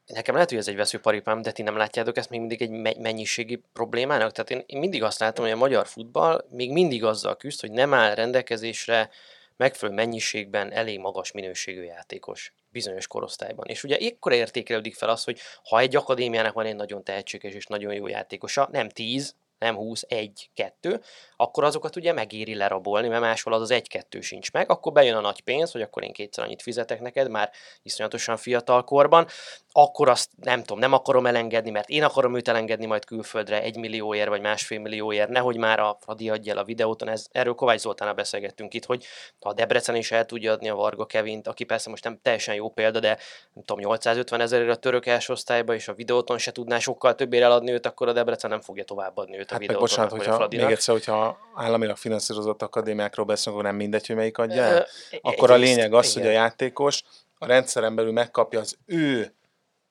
Nekem 0.06 0.34
lehet, 0.34 0.50
hogy 0.50 0.58
ez 0.58 0.68
egy 0.68 0.76
veszőparipám, 0.76 1.42
de 1.42 1.52
ti 1.52 1.62
nem 1.62 1.78
látjátok 1.78 2.18
ezt 2.18 2.30
még 2.30 2.40
mindig 2.40 2.62
egy 2.62 2.98
mennyiségi 3.00 3.64
problémának? 3.74 4.32
Tehát 4.32 4.50
én, 4.50 4.64
én 4.66 4.80
mindig 4.80 5.04
azt 5.04 5.20
látom, 5.20 5.46
hogy 5.46 5.54
a 5.54 5.58
magyar 5.58 5.88
futball 5.88 6.46
még 6.50 6.72
mindig 6.72 7.04
azzal 7.04 7.38
küzd, 7.38 7.60
hogy 7.60 7.72
nem 7.72 7.94
áll 7.94 8.16
rendelkezésre 8.16 9.10
megfelelő 9.58 9.98
mennyiségben 9.98 10.72
elég 10.72 11.00
magas 11.00 11.32
minőségű 11.32 11.84
játékos 11.84 12.54
bizonyos 12.70 13.08
korosztályban. 13.08 13.66
És 13.68 13.84
ugye 13.84 13.98
ekkor 13.98 14.32
értékelődik 14.32 14.96
fel 14.96 15.10
az, 15.10 15.24
hogy 15.24 15.40
ha 15.64 15.80
egy 15.80 15.96
akadémiának 15.96 16.54
van 16.54 16.66
egy 16.66 16.76
nagyon 16.76 17.04
tehetséges 17.04 17.54
és 17.54 17.66
nagyon 17.66 17.94
jó 17.94 18.08
játékosa, 18.08 18.70
nem 18.72 18.90
10, 18.90 19.36
nem 19.64 19.76
20, 19.76 20.04
1, 20.08 20.50
2, 20.54 21.02
akkor 21.36 21.64
azokat 21.64 21.96
ugye 21.96 22.14
megéri 22.14 22.56
lerabolni, 22.56 23.08
mert 23.08 23.22
máshol 23.22 23.54
az 23.54 23.62
az 23.62 23.82
1-2 23.90 24.22
sincs 24.22 24.52
meg, 24.52 24.70
akkor 24.70 24.92
bejön 24.92 25.16
a 25.16 25.22
nagy 25.22 25.42
pénz, 25.42 25.72
hogy 25.72 25.82
akkor 25.82 26.04
én 26.04 26.14
kétszer 26.14 26.44
annyit 26.44 26.62
fizetek 26.62 27.02
neked, 27.02 27.30
már 27.30 27.52
iszonyatosan 27.82 28.38
fiatal 28.38 28.84
korban, 28.84 29.28
akkor 29.76 30.10
azt 30.10 30.30
nem 30.42 30.60
tudom, 30.60 30.80
nem 30.80 30.94
akarom 30.94 31.26
elengedni, 31.26 31.70
mert 31.70 31.90
én 31.90 32.04
akarom 32.04 32.36
őt 32.36 32.48
elengedni 32.48 32.86
majd 32.86 33.06
külföldre 33.06 33.62
egy 33.62 33.78
millióért 33.78 34.28
vagy 34.28 34.42
másfél 34.42 34.80
millióért, 34.80 35.30
nehogy 35.30 35.58
már 35.58 35.80
a 35.80 35.98
Fradi 36.00 36.30
adja 36.30 36.52
el 36.52 36.58
a 36.58 36.64
videóton, 36.64 37.10
ez, 37.10 37.26
erről 37.32 37.54
Kovács 37.54 37.80
Zoltánnal 37.80 38.14
beszélgettünk 38.14 38.74
itt, 38.74 38.86
hogy 38.86 39.06
ha 39.40 39.50
a 39.50 39.54
Debrecen 39.54 39.96
is 39.96 40.12
el 40.12 40.26
tudja 40.26 40.52
adni 40.52 40.70
a 40.70 40.76
Varga 40.76 41.06
Kevint, 41.06 41.48
aki 41.48 41.64
persze 41.64 41.90
most 41.90 42.04
nem 42.04 42.20
teljesen 42.22 42.56
jó 42.56 42.70
példa, 42.70 43.00
de 43.00 43.18
nem 43.54 43.64
tudom, 43.64 43.80
850 43.80 44.42
ezerért 44.42 44.70
a 44.70 44.76
török 44.76 45.06
első 45.06 45.34
osztályba, 45.34 45.74
és 45.74 45.88
a 45.88 45.94
videóton 45.94 46.38
se 46.38 46.52
tudná 46.52 46.80
sokkal 46.80 47.16
többére 47.16 47.46
eladni 47.46 47.72
őt, 47.72 47.86
akkor 47.86 48.08
a 48.08 48.14
Debrecen 48.14 48.50
nem 48.50 48.62
fogja 48.62 48.84
továbbadni 48.84 49.38
őt 49.38 49.50
a 49.50 49.52
hát 49.52 49.60
videóton. 49.60 49.88
Bocsánat, 49.88 50.12
hogyha, 50.12 50.48
még 50.50 50.62
egyszer, 50.62 50.94
hogyha 50.94 51.38
államilag 51.56 51.98
finanszírozott 51.98 52.62
akadémiákról 52.62 53.26
beszélünk, 53.26 53.62
akkor 53.62 53.72
nem 53.72 53.82
mindegy, 53.82 54.08
hogy 54.08 54.16
melyik 54.16 54.38
adja 54.38 54.64
el. 54.64 54.86
Akkor 55.22 55.52
a 55.52 55.56
lényeg 55.56 55.94
az, 55.94 56.14
hogy 56.14 56.28
a 56.28 56.32
játékos 56.32 57.04
a 57.38 57.46
rendszeren 57.46 57.96
belül 57.96 58.12
megkapja 58.12 58.60
az 58.60 58.78
ő 58.86 59.34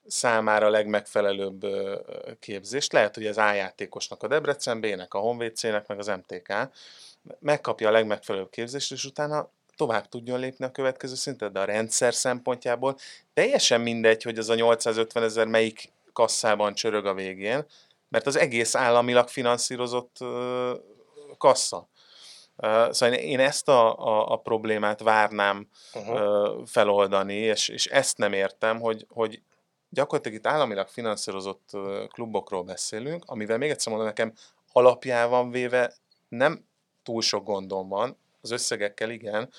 számára 0.07 0.69
legmegfelelőbb 0.69 1.67
képzést. 2.41 2.93
Lehet, 2.93 3.15
hogy 3.15 3.27
az 3.27 3.39
A 3.39 3.53
játékosnak 3.53 4.23
a 4.23 4.29
Debrecen, 4.29 4.81
B-nek 4.81 5.15
a 5.15 5.19
Honvéd 5.19 5.57
C-nek, 5.57 5.87
meg 5.87 5.99
az 5.99 6.07
MTK 6.07 6.53
megkapja 7.39 7.89
a 7.89 7.93
legmegfelelőbb 7.93 8.51
képzést, 8.51 8.93
és 8.93 9.05
utána 9.05 9.51
tovább 9.77 10.09
tudjon 10.09 10.39
lépni 10.39 10.65
a 10.65 10.71
következő 10.71 11.15
szintet, 11.15 11.53
de 11.53 11.61
a 11.61 11.65
rendszer 11.65 12.15
szempontjából 12.15 12.97
teljesen 13.35 13.81
mindegy, 13.81 14.23
hogy 14.23 14.39
az 14.39 14.49
a 14.49 14.55
850 14.55 15.23
ezer 15.23 15.47
melyik 15.47 15.93
kasszában 16.13 16.75
csörög 16.75 17.07
a 17.07 17.15
végén, 17.15 17.67
mert 18.09 18.27
az 18.27 18.37
egész 18.37 18.75
államilag 18.75 19.29
finanszírozott 19.29 20.17
kassa. 21.39 21.89
Szóval 22.91 23.15
én 23.15 23.41
ezt 23.41 23.69
a, 23.69 23.99
a, 23.99 24.33
a 24.33 24.37
problémát 24.37 25.01
várnám 25.01 25.69
Uh-huh. 25.95 26.67
feloldani, 26.67 27.35
és, 27.35 27.69
és 27.69 27.87
ezt 27.87 28.19
nem 28.19 28.33
értem, 28.33 28.81
hogy, 28.81 29.07
hogy 29.09 29.41
gyakorlatilag 29.93 30.39
itt 30.39 30.47
államilag 30.47 30.89
finanszírozott 30.89 31.71
klubokról 32.09 32.63
beszélünk, 32.63 33.25
amivel 33.27 33.59
még 33.59 33.71
egyszer 33.71 33.89
mondom, 33.93 34.09
nekem 34.09 34.33
alapjában 34.73 35.51
véve 35.51 35.95
nem 36.29 36.65
túl 37.03 37.23
sok 37.23 37.45
gondom 37.45 37.89
van, 37.89 38.17
az 38.41 38.51
összegekkel 38.51 39.11
igen, 39.11 39.51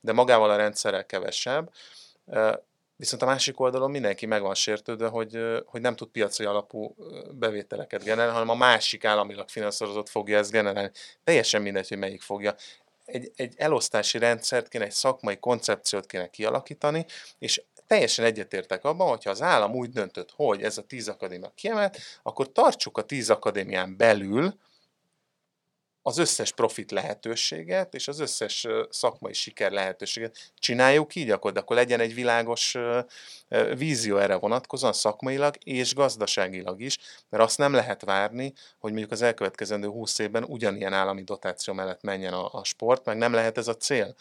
de 0.00 0.12
magával 0.12 0.50
a 0.50 0.56
rendszerrel 0.56 1.06
kevesebb. 1.06 1.72
Viszont 2.96 3.22
a 3.22 3.26
másik 3.26 3.60
oldalon 3.60 3.90
mindenki 3.90 4.26
meg 4.26 4.42
van 4.42 4.54
sértődve, 4.54 5.08
hogy, 5.08 5.38
hogy 5.64 5.80
nem 5.80 5.96
tud 5.96 6.08
piaci 6.08 6.44
alapú 6.44 6.94
bevételeket 7.30 8.04
generálni, 8.04 8.32
hanem 8.32 8.48
a 8.48 8.54
másik 8.54 9.04
államilag 9.04 9.48
finanszírozott 9.48 10.08
fogja 10.08 10.38
ezt 10.38 10.50
generálni. 10.50 10.90
Teljesen 11.24 11.62
mindegy, 11.62 11.88
hogy 11.88 11.98
melyik 11.98 12.22
fogja. 12.22 12.54
Egy, 13.04 13.30
egy 13.36 13.54
elosztási 13.56 14.18
rendszert 14.18 14.68
kéne, 14.68 14.84
egy 14.84 14.90
szakmai 14.90 15.38
koncepciót 15.38 16.06
kéne 16.06 16.30
kialakítani, 16.30 17.06
és 17.38 17.62
teljesen 17.92 18.24
egyetértek 18.24 18.84
abban, 18.84 19.08
hogyha 19.08 19.30
az 19.30 19.42
állam 19.42 19.74
úgy 19.74 19.90
döntött, 19.90 20.32
hogy 20.36 20.62
ez 20.62 20.78
a 20.78 20.82
tíz 20.82 21.08
akadémia 21.08 21.52
kiemelt, 21.54 21.98
akkor 22.22 22.52
tartsuk 22.52 22.98
a 22.98 23.02
tíz 23.02 23.30
akadémián 23.30 23.96
belül 23.96 24.54
az 26.02 26.18
összes 26.18 26.52
profit 26.52 26.90
lehetőséget, 26.90 27.94
és 27.94 28.08
az 28.08 28.20
összes 28.20 28.66
szakmai 28.90 29.32
siker 29.32 29.70
lehetőséget 29.70 30.52
csináljuk 30.58 31.14
így, 31.14 31.30
akkor, 31.30 31.52
de 31.52 31.60
akkor 31.60 31.76
legyen 31.76 32.00
egy 32.00 32.14
világos 32.14 32.76
vízió 33.76 34.16
erre 34.16 34.34
vonatkozóan 34.34 34.92
szakmailag 34.92 35.54
és 35.64 35.94
gazdaságilag 35.94 36.80
is, 36.80 36.98
mert 37.28 37.42
azt 37.42 37.58
nem 37.58 37.72
lehet 37.72 38.04
várni, 38.04 38.52
hogy 38.78 38.90
mondjuk 38.90 39.12
az 39.12 39.22
elkövetkezendő 39.22 39.88
20 39.88 40.18
évben 40.18 40.44
ugyanilyen 40.44 40.92
állami 40.92 41.22
dotáció 41.22 41.74
mellett 41.74 42.02
menjen 42.02 42.32
a, 42.32 42.48
a 42.52 42.64
sport, 42.64 43.04
meg 43.04 43.16
nem 43.16 43.32
lehet 43.32 43.58
ez 43.58 43.68
a 43.68 43.76
cél. 43.76 44.14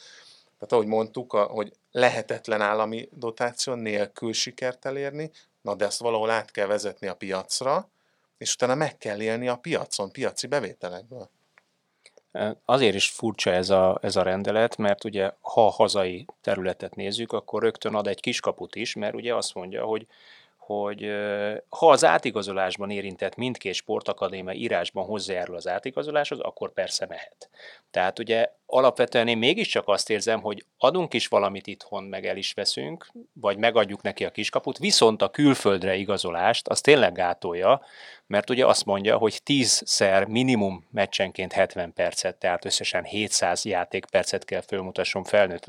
Tehát 0.62 0.76
ahogy 0.76 0.88
mondtuk, 0.88 1.34
a, 1.34 1.44
hogy 1.44 1.72
lehetetlen 1.92 2.62
állami 2.62 3.10
dotáció 3.12 3.74
nélkül 3.74 4.34
sikert 4.34 4.86
elérni, 4.86 5.32
na 5.62 5.76
de 5.76 5.86
ezt 5.86 6.00
valahol 6.00 6.30
át 6.30 6.52
kell 6.52 6.68
vezetni 6.68 7.08
a 7.08 7.16
piacra, 7.16 7.90
és 8.38 8.54
utána 8.54 8.76
meg 8.76 8.98
kell 8.98 9.22
élni 9.22 9.48
a 9.48 9.56
piacon, 9.56 10.12
piaci 10.12 10.48
bevételekből. 10.48 11.30
Azért 12.66 12.96
is 12.96 13.10
furcsa 13.10 13.52
ez 13.52 13.70
a, 13.70 14.00
ez 14.02 14.16
a 14.16 14.22
rendelet, 14.22 14.78
mert 14.78 15.04
ugye 15.04 15.32
ha 15.42 15.70
hazai 15.70 16.26
területet 16.42 16.96
nézzük, 16.96 17.32
akkor 17.32 17.62
rögtön 17.62 17.96
ad 17.96 18.08
egy 18.08 18.20
kiskaput 18.20 18.76
is, 18.76 18.96
mert 18.96 19.14
ugye 19.14 19.36
azt 19.36 19.54
mondja, 19.54 19.84
hogy 19.84 20.08
hogy 20.58 21.12
ha 21.70 21.90
az 21.90 22.06
átigazolásban 22.06 22.90
érintett 22.90 23.36
mindkét 23.36 23.74
sportakadémia 23.74 24.54
írásban 24.54 25.06
hozzájárul 25.06 25.56
az 25.56 25.68
átigazoláshoz, 25.68 26.40
akkor 26.40 26.74
persze 26.74 27.06
mehet. 27.06 27.50
Tehát 27.92 28.20
ugye 28.20 28.50
alapvetően 28.72 29.28
én 29.28 29.38
mégiscsak 29.38 29.88
azt 29.88 30.10
érzem, 30.10 30.42
hogy 30.42 30.66
adunk 30.78 31.14
is 31.14 31.28
valamit 31.28 31.68
itthon, 31.68 32.04
meg 32.04 32.26
el 32.26 32.38
is 32.38 32.54
veszünk, 32.54 33.12
vagy 33.34 33.58
megadjuk 33.58 34.02
neki 34.02 34.26
a 34.26 34.32
kiskaput, 34.32 34.78
viszont 34.78 35.22
a 35.22 35.30
külföldre 35.30 35.96
igazolást 35.96 36.68
az 36.68 36.82
tényleg 36.82 37.14
gátolja, 37.14 37.82
mert 38.28 38.50
ugye 38.50 38.66
azt 38.66 38.86
mondja, 38.86 39.18
hogy 39.18 39.42
10-szer 39.46 40.28
minimum 40.28 40.88
meccsenként 40.92 41.54
70 41.54 41.94
percet, 41.94 42.36
tehát 42.36 42.66
összesen 42.66 43.04
700 43.04 43.66
játékpercet 43.66 44.46
kell 44.46 44.62
fölmutasson 44.62 45.24
felnőtt 45.24 45.66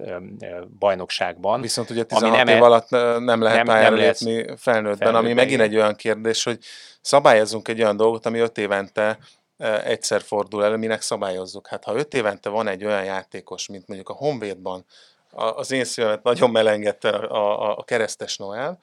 bajnokságban. 0.78 1.60
Viszont 1.60 1.90
ugye 1.90 2.04
16 2.04 2.36
nem, 2.36 2.56
év 2.56 2.62
alatt 2.62 2.90
nem 2.90 3.42
lehet 3.42 3.66
nem, 3.66 3.80
nem 3.80 3.94
lépni 3.94 4.32
felnőttben, 4.32 4.56
felnőttben, 4.56 5.14
ami 5.14 5.32
megint 5.32 5.60
egy 5.60 5.74
olyan 5.74 5.94
kérdés, 5.94 6.42
hogy 6.42 6.58
szabályozunk 7.00 7.68
egy 7.68 7.82
olyan 7.82 7.96
dolgot, 7.96 8.26
ami 8.26 8.38
5 8.38 8.58
évente 8.58 9.18
egyszer 9.58 10.22
fordul 10.22 10.64
elő, 10.64 10.76
minek 10.76 11.00
szabályozzuk. 11.00 11.66
Hát 11.66 11.84
ha 11.84 11.94
5 11.94 12.14
évente 12.14 12.48
van 12.48 12.68
egy 12.68 12.84
olyan 12.84 13.04
játékos, 13.04 13.66
mint 13.66 13.86
mondjuk 13.86 14.08
a 14.08 14.12
Honvédban, 14.12 14.84
az 15.30 15.70
én 15.70 15.84
szívemet 15.84 16.22
nagyon 16.22 16.50
melengedte 16.50 17.08
a, 17.08 17.70
a, 17.70 17.78
a 17.78 17.84
keresztes 17.84 18.36
Noel, 18.36 18.78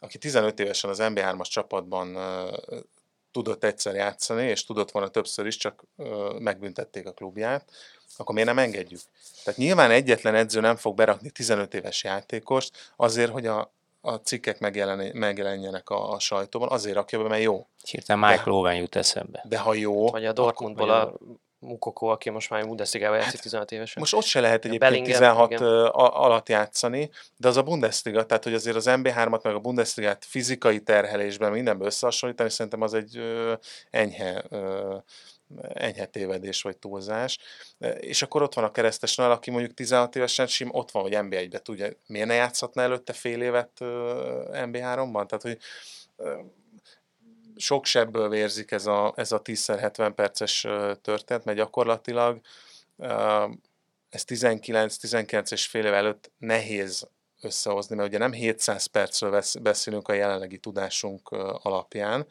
aki 0.00 0.18
15 0.18 0.60
évesen 0.60 0.90
az 0.90 0.98
MB3-as 1.00 1.48
csapatban 1.48 2.18
tudott 3.32 3.64
egyszer 3.64 3.94
játszani, 3.94 4.46
és 4.46 4.64
tudott 4.64 4.90
volna 4.90 5.08
többször 5.08 5.46
is, 5.46 5.56
csak 5.56 5.84
megbüntették 6.38 7.06
a 7.06 7.12
klubját, 7.12 7.70
akkor 8.16 8.34
miért 8.34 8.48
nem 8.48 8.58
engedjük? 8.58 9.00
Tehát 9.44 9.58
nyilván 9.58 9.90
egyetlen 9.90 10.34
edző 10.34 10.60
nem 10.60 10.76
fog 10.76 10.94
berakni 10.94 11.30
15 11.30 11.74
éves 11.74 12.04
játékost 12.04 12.92
azért, 12.96 13.30
hogy 13.30 13.46
a, 13.46 13.72
a 14.08 14.20
cikkek 14.20 14.58
megjelenjenek 15.12 15.90
a, 15.90 16.12
a 16.12 16.18
sajtóban, 16.18 16.68
azért 16.68 16.94
rakja 16.94 17.22
be, 17.22 17.28
mert 17.28 17.42
jó. 17.42 17.66
Hirtelen 17.90 18.30
Michael 18.30 18.56
Owen 18.56 18.74
jut 18.74 18.96
eszembe. 18.96 19.44
De 19.48 19.58
ha 19.58 19.74
jó... 19.74 20.10
Vagy 20.10 20.24
a 20.24 20.32
Dortmundból 20.32 20.90
a 20.90 21.12
Mukoko, 21.60 22.06
aki 22.06 22.30
most 22.30 22.50
már 22.50 22.66
Bundesliga-ba 22.66 23.14
játszik 23.14 23.32
hát, 23.32 23.42
16 23.42 23.72
évesen. 23.72 23.96
Most 23.98 24.14
ott 24.14 24.24
se 24.24 24.40
lehet 24.40 24.64
egyébként 24.64 24.80
Bellinger, 24.80 25.12
16 25.12 25.50
igen. 25.50 25.62
alatt 25.92 26.48
játszani, 26.48 27.10
de 27.36 27.48
az 27.48 27.56
a 27.56 27.62
Bundesliga, 27.62 28.26
tehát 28.26 28.44
hogy 28.44 28.54
azért 28.54 28.76
az 28.76 28.86
MB3-at 28.88 29.42
meg 29.42 29.54
a 29.54 29.58
Bundesligát 29.58 30.24
fizikai 30.24 30.80
terhelésben 30.80 31.52
mindenből 31.52 31.86
összehasonlítani, 31.86 32.50
szerintem 32.50 32.82
az 32.82 32.94
egy 32.94 33.16
ö, 33.16 33.52
enyhe 33.90 34.44
ö, 34.48 34.96
enyhe 35.72 36.06
tévedés 36.06 36.62
vagy 36.62 36.76
túlzás. 36.76 37.38
És 38.00 38.22
akkor 38.22 38.42
ott 38.42 38.54
van 38.54 38.64
a 38.64 38.70
keresztes 38.70 39.14
Noel, 39.14 39.30
aki 39.30 39.50
mondjuk 39.50 39.74
16 39.74 40.16
évesen 40.16 40.46
sim, 40.46 40.68
ott 40.72 40.90
van, 40.90 41.02
hogy 41.02 41.12
NB1-be 41.14 41.58
tudja, 41.58 41.88
miért 42.06 42.26
ne 42.26 42.34
játszhatna 42.34 42.82
előtte 42.82 43.12
fél 43.12 43.42
évet 43.42 43.70
NB3-ban? 44.52 45.26
Tehát, 45.26 45.42
hogy 45.42 45.58
sok 47.56 47.84
sebből 47.84 48.28
vérzik 48.28 48.70
ez 48.70 48.86
a, 48.86 49.12
ez 49.16 49.32
a 49.32 49.42
10x70 49.42 50.12
perces 50.14 50.66
történet, 51.02 51.44
mert 51.44 51.58
gyakorlatilag 51.58 52.40
ez 54.10 54.24
19-19 54.26 55.52
és 55.52 55.66
fél 55.66 55.84
év 55.84 55.92
előtt 55.92 56.30
nehéz 56.38 57.08
összehozni, 57.40 57.96
mert 57.96 58.08
ugye 58.08 58.18
nem 58.18 58.32
700 58.32 58.86
percről 58.86 59.42
beszélünk 59.62 60.08
a 60.08 60.12
jelenlegi 60.12 60.58
tudásunk 60.58 61.28
alapján, 61.62 62.26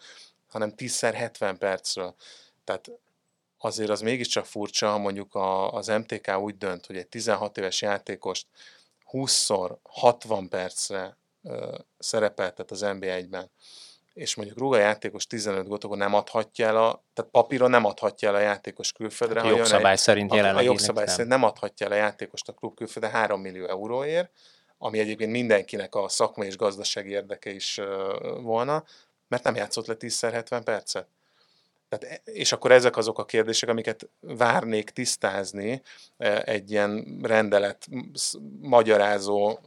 hanem 0.47 0.73
10x70 0.77 1.55
percről. 1.59 2.15
Tehát 2.63 2.91
azért 3.57 3.89
az 3.89 4.01
mégiscsak 4.01 4.45
furcsa, 4.45 4.89
ha 4.89 4.97
mondjuk 4.97 5.35
a, 5.35 5.71
az 5.71 5.87
MTK 5.87 6.37
úgy 6.37 6.57
dönt, 6.57 6.85
hogy 6.85 6.97
egy 6.97 7.07
16 7.07 7.57
éves 7.57 7.81
játékost 7.81 8.47
20-szor 9.11 9.77
60 9.83 10.49
percre 10.49 11.17
ö, 11.43 11.77
szerepeltet 11.97 12.71
az 12.71 12.79
NBA-ben, 12.79 13.51
és 14.13 14.35
mondjuk 14.35 14.57
rúga 14.57 14.77
játékos 14.77 15.27
15 15.27 15.67
gótot, 15.67 15.83
akkor 15.83 15.97
nem 15.97 16.13
adhatja 16.13 16.67
el 16.67 16.77
a, 16.77 17.03
tehát 17.13 17.31
papíron 17.31 17.69
nem 17.69 17.85
adhatja 17.85 18.29
el 18.29 18.35
a 18.35 18.39
játékos 18.39 18.91
külföldre. 18.91 19.41
Hát 19.41 19.51
a 19.51 19.55
jogszabály 19.55 19.91
egy, 19.91 19.97
szerint 19.97 20.33
jelenleg 20.33 20.63
A 20.63 20.65
jogszabály 20.65 21.05
nem. 21.05 21.13
szerint 21.13 21.29
nem 21.29 21.43
adhatja 21.43 21.85
el 21.85 21.91
a 21.91 21.95
játékost 21.95 22.49
a 22.49 22.53
klub 22.53 22.75
külföldre 22.75 23.11
3 23.11 23.41
millió 23.41 23.67
euróért, 23.67 24.31
ami 24.77 24.99
egyébként 24.99 25.31
mindenkinek 25.31 25.95
a 25.95 26.07
szakmai 26.07 26.47
és 26.47 26.57
gazdasági 26.57 27.09
érdeke 27.09 27.49
is 27.49 27.79
volna, 28.41 28.83
mert 29.27 29.43
nem 29.43 29.55
játszott 29.55 29.85
le 29.85 29.95
10-70 29.99 30.61
percet. 30.63 31.07
Tehát, 31.89 32.21
e, 32.25 32.31
és 32.31 32.51
akkor 32.51 32.71
ezek 32.71 32.97
azok 32.97 33.19
a 33.19 33.25
kérdések, 33.25 33.69
amiket 33.69 34.09
várnék 34.19 34.89
tisztázni 34.89 35.81
egy 36.45 36.71
ilyen 36.71 37.19
rendelet 37.21 37.87
magyarázó 38.61 39.59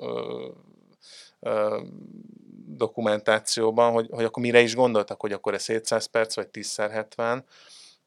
dokumentációban, 2.67 3.93
hogy, 3.93 4.09
hogy 4.11 4.25
akkor 4.25 4.43
mire 4.43 4.61
is 4.61 4.75
gondoltak, 4.75 5.21
hogy 5.21 5.33
akkor 5.33 5.55
ez 5.55 5.67
700 5.67 6.07
perc, 6.07 6.35
vagy 6.35 6.49
10x70, 6.53 7.43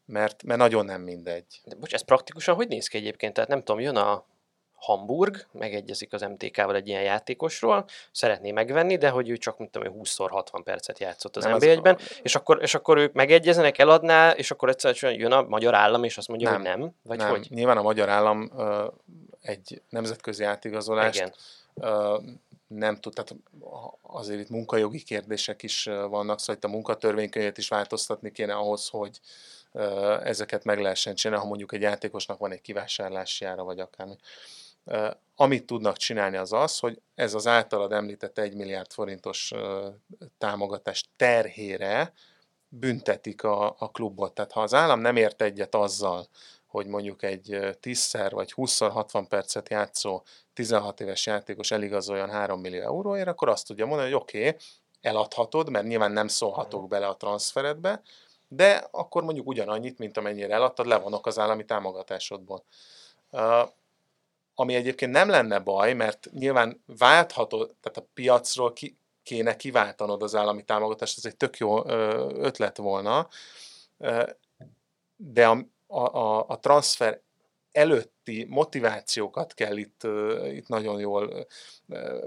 mert, 0.05 0.43
mert 0.43 0.59
nagyon 0.59 0.85
nem 0.85 1.01
mindegy. 1.01 1.61
De 1.65 1.75
bocs, 1.75 1.93
ez 1.93 2.01
praktikusan 2.01 2.55
hogy 2.55 2.67
néz 2.67 2.87
ki 2.87 2.97
egyébként? 2.97 3.33
Tehát 3.33 3.49
nem 3.49 3.63
tudom, 3.63 3.81
jön 3.81 3.95
a 3.95 4.25
Hamburg, 4.83 5.45
megegyezik 5.51 6.13
az 6.13 6.21
MTK-val 6.21 6.75
egy 6.75 6.87
ilyen 6.87 7.01
játékosról, 7.01 7.85
szeretné 8.11 8.51
megvenni, 8.51 8.97
de 8.97 9.09
hogy 9.09 9.29
ő 9.29 9.37
csak, 9.37 9.57
mint 9.57 9.71
tudom, 9.71 9.93
20-szor 10.01 10.27
60 10.29 10.63
percet 10.63 10.99
játszott 10.99 11.37
az 11.37 11.45
NB1-ben, 11.47 11.95
a... 11.95 11.99
és, 12.21 12.35
akkor, 12.35 12.59
és 12.61 12.75
akkor 12.75 12.97
ők 12.97 13.13
megegyeznek, 13.13 13.77
eladná, 13.77 14.31
és 14.31 14.51
akkor 14.51 14.69
egyszerűen 14.69 15.19
jön 15.19 15.31
a 15.31 15.41
magyar 15.41 15.73
állam, 15.73 16.03
és 16.03 16.17
azt 16.17 16.27
mondja, 16.27 16.49
nem, 16.49 16.61
hogy 16.61 16.69
nem? 16.69 16.91
Vagy 17.03 17.17
nem. 17.17 17.29
hogy? 17.29 17.47
Nyilván 17.49 17.77
a 17.77 17.81
magyar 17.81 18.09
állam 18.09 18.49
uh, 18.55 18.83
egy 19.41 19.81
nemzetközi 19.89 20.43
átigazolást 20.43 21.15
Igen. 21.15 21.33
Uh, 21.75 22.23
nem 22.67 22.95
tud, 22.95 23.13
tehát 23.13 23.35
azért 24.01 24.39
itt 24.39 24.49
munkajogi 24.49 25.03
kérdések 25.03 25.63
is 25.63 25.83
vannak, 26.09 26.39
szóval 26.39 26.55
itt 26.55 26.63
a 26.63 26.67
munkatörvénykönyvet 26.67 27.57
is 27.57 27.67
változtatni 27.67 28.31
kéne 28.31 28.53
ahhoz, 28.53 28.89
hogy 28.89 29.19
ezeket 30.23 30.63
meg 30.63 30.79
lehessen 30.79 31.15
csinálni, 31.15 31.43
ha 31.43 31.49
mondjuk 31.49 31.73
egy 31.73 31.81
játékosnak 31.81 32.39
van 32.39 32.51
egy 32.51 32.61
kivásárlási 32.61 33.45
ára, 33.45 33.63
vagy 33.63 33.79
akármi. 33.79 34.15
Amit 35.35 35.65
tudnak 35.65 35.97
csinálni 35.97 36.37
az 36.37 36.53
az, 36.53 36.79
hogy 36.79 37.01
ez 37.15 37.33
az 37.33 37.47
általad 37.47 37.91
említett 37.91 38.37
1 38.37 38.55
milliárd 38.55 38.91
forintos 38.91 39.53
támogatás 40.37 41.09
terhére 41.15 42.13
büntetik 42.67 43.43
a, 43.43 43.75
a 43.77 43.91
klubot. 43.91 44.33
Tehát 44.33 44.51
ha 44.51 44.61
az 44.61 44.73
állam 44.73 44.99
nem 44.99 45.15
ért 45.15 45.41
egyet 45.41 45.75
azzal, 45.75 46.27
hogy 46.67 46.87
mondjuk 46.87 47.23
egy 47.23 47.57
10-szer 47.81 48.29
vagy 48.33 48.53
20-60 48.55 49.25
percet 49.29 49.69
játszó 49.69 50.21
16 50.53 50.99
éves 50.99 51.25
játékos 51.25 51.71
eligazoljon 51.71 52.29
3 52.29 52.59
millió 52.59 52.81
euróért, 52.81 53.27
akkor 53.27 53.49
azt 53.49 53.67
tudja 53.67 53.85
mondani, 53.85 54.11
hogy 54.11 54.21
oké, 54.21 54.47
okay, 54.47 54.59
eladhatod, 55.01 55.69
mert 55.69 55.85
nyilván 55.85 56.11
nem 56.11 56.27
szólhatok 56.27 56.87
bele 56.87 57.07
a 57.07 57.15
transferedbe, 57.15 58.01
de 58.47 58.87
akkor 58.91 59.23
mondjuk 59.23 59.47
ugyanannyit, 59.47 59.97
mint 59.97 60.17
amennyire 60.17 60.53
eladtad, 60.53 60.85
levonok 60.85 61.25
az 61.25 61.39
állami 61.39 61.65
támogatásodból. 61.65 62.63
Ami 64.55 64.75
egyébként 64.75 65.11
nem 65.11 65.29
lenne 65.29 65.59
baj, 65.59 65.93
mert 65.93 66.27
nyilván 66.31 66.83
váltható, 66.97 67.65
tehát 67.65 67.97
a 67.97 68.07
piacról 68.13 68.73
ki, 68.73 68.97
kéne 69.23 69.55
kiváltanod 69.55 70.23
az 70.23 70.35
állami 70.35 70.63
támogatást, 70.63 71.17
ez 71.17 71.25
egy 71.25 71.37
tök 71.37 71.57
jó 71.57 71.87
ötlet 72.39 72.77
volna, 72.77 73.27
de 75.15 75.47
a, 75.47 75.65
a, 75.87 76.49
a 76.49 76.59
transfer 76.59 77.21
előtti 77.71 78.45
motivációkat 78.49 79.53
kell 79.53 79.77
itt, 79.77 80.01
itt 80.51 80.67
nagyon 80.67 80.99
jól 80.99 81.47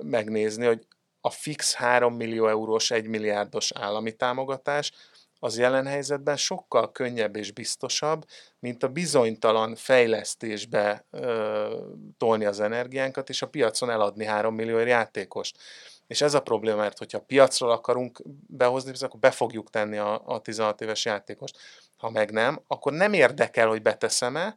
megnézni, 0.02 0.66
hogy 0.66 0.86
a 1.20 1.30
fix 1.30 1.74
3 1.74 2.14
millió 2.14 2.48
eurós, 2.48 2.90
1 2.90 3.06
milliárdos 3.06 3.72
állami 3.72 4.16
támogatás 4.16 4.92
az 5.38 5.58
jelen 5.58 5.86
helyzetben 5.86 6.36
sokkal 6.36 6.92
könnyebb 6.92 7.36
és 7.36 7.52
biztosabb, 7.52 8.24
mint 8.58 8.82
a 8.82 8.88
bizonytalan 8.88 9.74
fejlesztésbe 9.74 11.04
ö, 11.10 11.80
tolni 12.18 12.44
az 12.44 12.60
energiánkat, 12.60 13.28
és 13.28 13.42
a 13.42 13.48
piacon 13.48 13.90
eladni 13.90 14.24
3 14.24 14.54
millió 14.54 14.78
játékost. 14.78 15.58
És 16.06 16.20
ez 16.20 16.34
a 16.34 16.42
probléma, 16.42 16.76
mert 16.76 16.98
hogyha 16.98 17.20
piacról 17.20 17.70
akarunk 17.70 18.22
behozni, 18.46 18.92
akkor 19.00 19.20
be 19.20 19.30
fogjuk 19.30 19.70
tenni 19.70 19.96
a, 19.96 20.22
a 20.24 20.40
16 20.40 20.80
éves 20.80 21.04
játékost. 21.04 21.58
Ha 21.96 22.10
meg 22.10 22.30
nem, 22.30 22.60
akkor 22.66 22.92
nem 22.92 23.12
érdekel, 23.12 23.68
hogy 23.68 23.82
beteszem-e, 23.82 24.56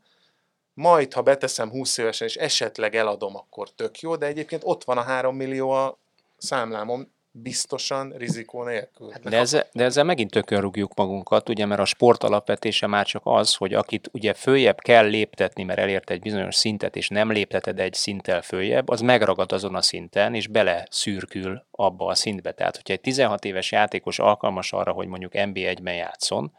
majd, 0.73 1.13
ha 1.13 1.21
beteszem 1.21 1.69
20 1.69 1.97
évesen, 1.97 2.27
és 2.27 2.35
esetleg 2.35 2.95
eladom, 2.95 3.35
akkor 3.35 3.69
tök 3.69 3.99
jó, 3.99 4.15
de 4.15 4.25
egyébként 4.25 4.61
ott 4.65 4.83
van 4.83 4.97
a 4.97 5.01
3 5.01 5.35
millió 5.35 5.69
a 5.69 5.99
számlámon, 6.37 7.13
biztosan, 7.31 8.13
rizikó 8.17 8.63
nélkül. 8.63 9.11
Hát 9.11 9.21
de, 9.21 9.37
ezzel, 9.37 9.67
de 9.73 9.83
ezzel 9.83 10.03
megint 10.03 10.31
tökön 10.31 10.61
rúgjuk 10.61 10.95
magunkat, 10.95 11.49
ugye, 11.49 11.65
mert 11.65 11.81
a 11.81 11.85
sport 11.85 12.23
alapvetése 12.23 12.87
már 12.87 13.05
csak 13.05 13.21
az, 13.25 13.55
hogy 13.55 13.73
akit 13.73 14.09
ugye 14.13 14.33
följebb 14.33 14.79
kell 14.79 15.07
léptetni, 15.07 15.63
mert 15.63 15.79
elért 15.79 16.09
egy 16.09 16.21
bizonyos 16.21 16.55
szintet, 16.55 16.95
és 16.95 17.07
nem 17.07 17.31
lépteted 17.31 17.79
egy 17.79 17.93
szinttel 17.93 18.41
följebb, 18.41 18.89
az 18.89 19.01
megragad 19.01 19.51
azon 19.51 19.75
a 19.75 19.81
szinten, 19.81 20.33
és 20.33 20.47
bele 20.47 20.87
szürkül 20.89 21.65
abba 21.71 22.05
a 22.05 22.15
szintbe. 22.15 22.51
Tehát, 22.51 22.75
hogyha 22.75 22.93
egy 22.93 23.01
16 23.01 23.45
éves 23.45 23.71
játékos 23.71 24.19
alkalmas 24.19 24.73
arra, 24.73 24.91
hogy 24.91 25.07
mondjuk 25.07 25.31
NB1-ben 25.35 25.95
játszon, 25.95 26.51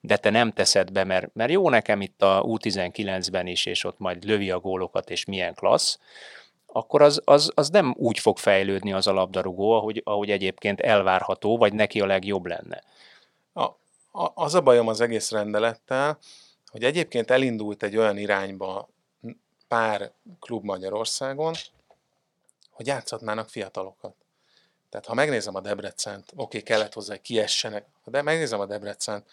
de 0.00 0.16
te 0.16 0.30
nem 0.30 0.52
teszed 0.52 0.92
be, 0.92 1.04
mert, 1.04 1.34
mert 1.34 1.50
jó 1.50 1.70
nekem 1.70 2.00
itt 2.00 2.22
a 2.22 2.42
U19-ben 2.46 3.46
is, 3.46 3.66
és 3.66 3.84
ott 3.84 3.98
majd 3.98 4.24
lövi 4.24 4.50
a 4.50 4.58
gólokat, 4.58 5.10
és 5.10 5.24
milyen 5.24 5.54
klassz, 5.54 5.98
akkor 6.72 7.02
az, 7.02 7.20
az, 7.24 7.52
az 7.54 7.68
nem 7.68 7.94
úgy 7.98 8.18
fog 8.18 8.38
fejlődni 8.38 8.92
az 8.92 9.06
a 9.06 9.12
labdarúgó, 9.12 9.70
ahogy, 9.70 10.02
ahogy 10.04 10.30
egyébként 10.30 10.80
elvárható, 10.80 11.56
vagy 11.56 11.72
neki 11.72 12.00
a 12.00 12.06
legjobb 12.06 12.46
lenne. 12.46 12.82
A, 13.52 13.62
a, 13.62 14.32
az 14.34 14.54
a 14.54 14.60
bajom 14.60 14.88
az 14.88 15.00
egész 15.00 15.30
rendelettel, 15.30 16.18
hogy 16.66 16.84
egyébként 16.84 17.30
elindult 17.30 17.82
egy 17.82 17.96
olyan 17.96 18.16
irányba 18.16 18.88
pár 19.68 20.12
klub 20.40 20.64
Magyarországon, 20.64 21.54
hogy 22.70 22.86
játszhatnának 22.86 23.48
fiatalokat. 23.48 24.14
Tehát 24.90 25.06
ha 25.06 25.14
megnézem 25.14 25.54
a 25.54 25.60
Debrecent, 25.60 26.32
oké, 26.36 26.60
kellett 26.60 26.92
hozzá, 26.92 27.12
hogy 27.12 27.22
kiessenek, 27.22 27.86
de 28.04 28.22
megnézem 28.22 28.60
a 28.60 28.66
Debrecent, 28.66 29.26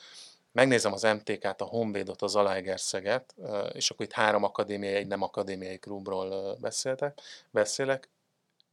megnézem 0.60 0.94
az 0.94 1.02
MTK-t, 1.02 1.62
a 1.62 1.66
Honvédot, 1.66 2.22
az 2.22 2.36
Alaegerszeget, 2.36 3.36
és 3.72 3.90
akkor 3.90 4.06
itt 4.06 4.12
három 4.12 4.44
akadémiai, 4.44 4.94
egy 4.94 5.08
nem 5.08 5.22
akadémiai 5.22 5.78
klubról 5.78 6.58
beszéltek, 6.62 7.20
beszélek, 7.52 8.10